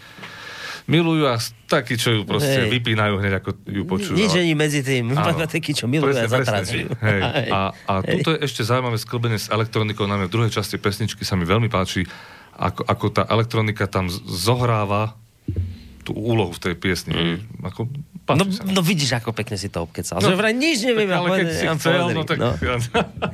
[0.88, 1.36] milujú a
[1.68, 2.72] takí, čo ju proste Hej.
[2.72, 4.16] vypínajú hneď, ako ju počujú.
[4.16, 5.12] Nič není medzi tým.
[5.12, 5.44] Áno.
[5.44, 6.86] takí, čo milujú presne, a zatracujú.
[6.96, 7.20] Hej.
[7.52, 8.12] A, a Hej.
[8.18, 11.68] tuto je ešte zaujímavé sklbenie s elektronikou, najmä v druhej časti pesničky sa mi veľmi
[11.68, 12.08] páči,
[12.56, 15.14] ako, ako tá elektronika tam zohráva
[16.08, 17.12] tú úlohu v tej piesni.
[17.12, 17.68] Mm.
[17.68, 17.84] Ako,
[18.36, 20.20] no, no vidíš, ako pekne si to obkecal.
[20.20, 21.08] No, že vraj nič neviem.
[21.08, 22.36] Tak, ale keď si chcel, no tak...
[22.36, 22.52] No.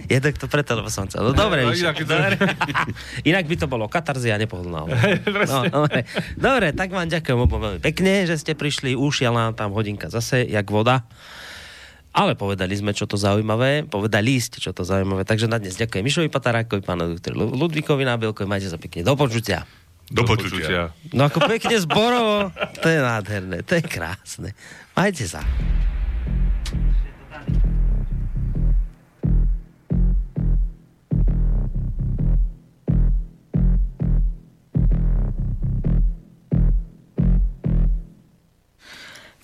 [0.07, 1.27] Je tak to preto, lebo som chcel.
[1.27, 2.15] No dobre, no, inak, to...
[3.31, 4.87] inak by to bolo katarzia, nepohodlná.
[5.51, 6.07] no, dobre.
[6.39, 8.95] dobre, tak vám ďakujem obom veľmi pekne, že ste prišli.
[8.95, 11.03] Ušiala tam hodinka zase, jak voda.
[12.15, 13.91] Ale povedali sme, čo to zaujímavé.
[13.91, 15.27] Povedali ste, čo to zaujímavé.
[15.27, 18.47] Takže na dnes ďakujem Mišovi Patarákovi, pánu doktoru Ludvíkovi Nábielkovi.
[18.47, 19.03] Majte sa pekne.
[19.03, 19.67] Do počutia.
[20.13, 20.93] Do počutia.
[21.11, 22.53] No ako pekne zborovo.
[22.55, 24.55] To je nádherné, to je krásne.
[24.95, 25.43] Majte sa.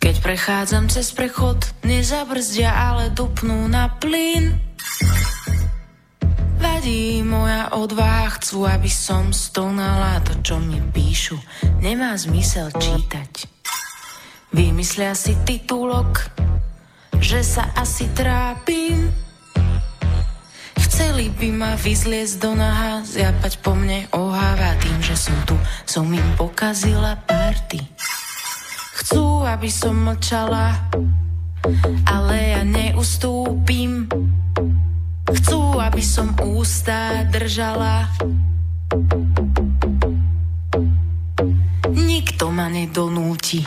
[0.00, 4.54] Keď prechádzam cez prechod, nezabrzdia, ale dupnú na plyn.
[6.62, 11.36] Vadí moja odvaha, chcú, aby som stonala to, čo mi píšu.
[11.82, 13.59] Nemá zmysel čítať.
[14.50, 16.26] Vymyslia si titulok,
[17.22, 19.06] že sa asi trápim.
[20.74, 25.54] Chceli by ma vyzliesť do naha, zjapať po mne oháva tým, že som tu,
[25.86, 27.78] som im pokazila party.
[28.98, 30.90] Chcú, aby som mlčala,
[32.10, 34.10] ale ja neustúpim.
[35.30, 38.10] Chcú, aby som ústa držala.
[41.94, 43.62] Nikto ma nedonúti.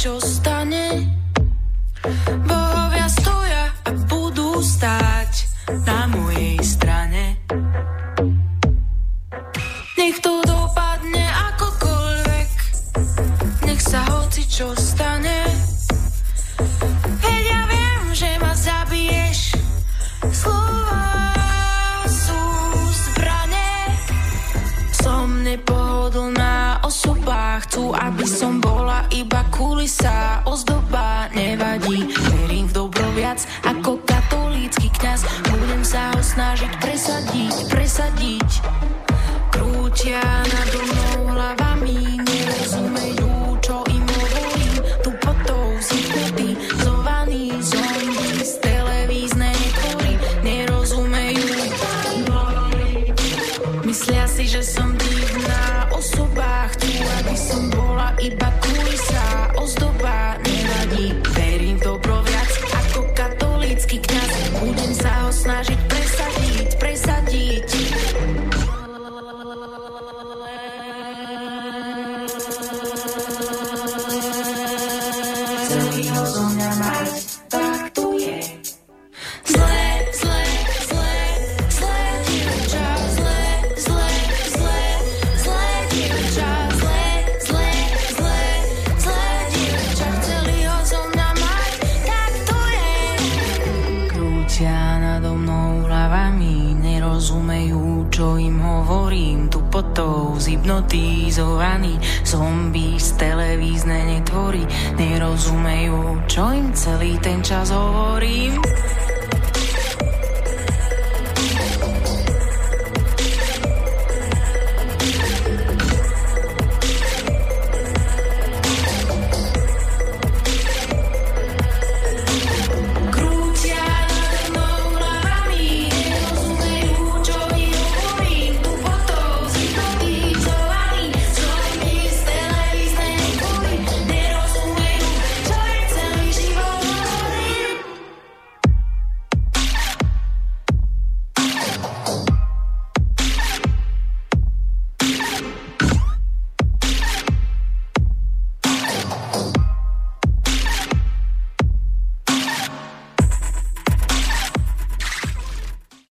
[0.00, 1.04] Čo stane.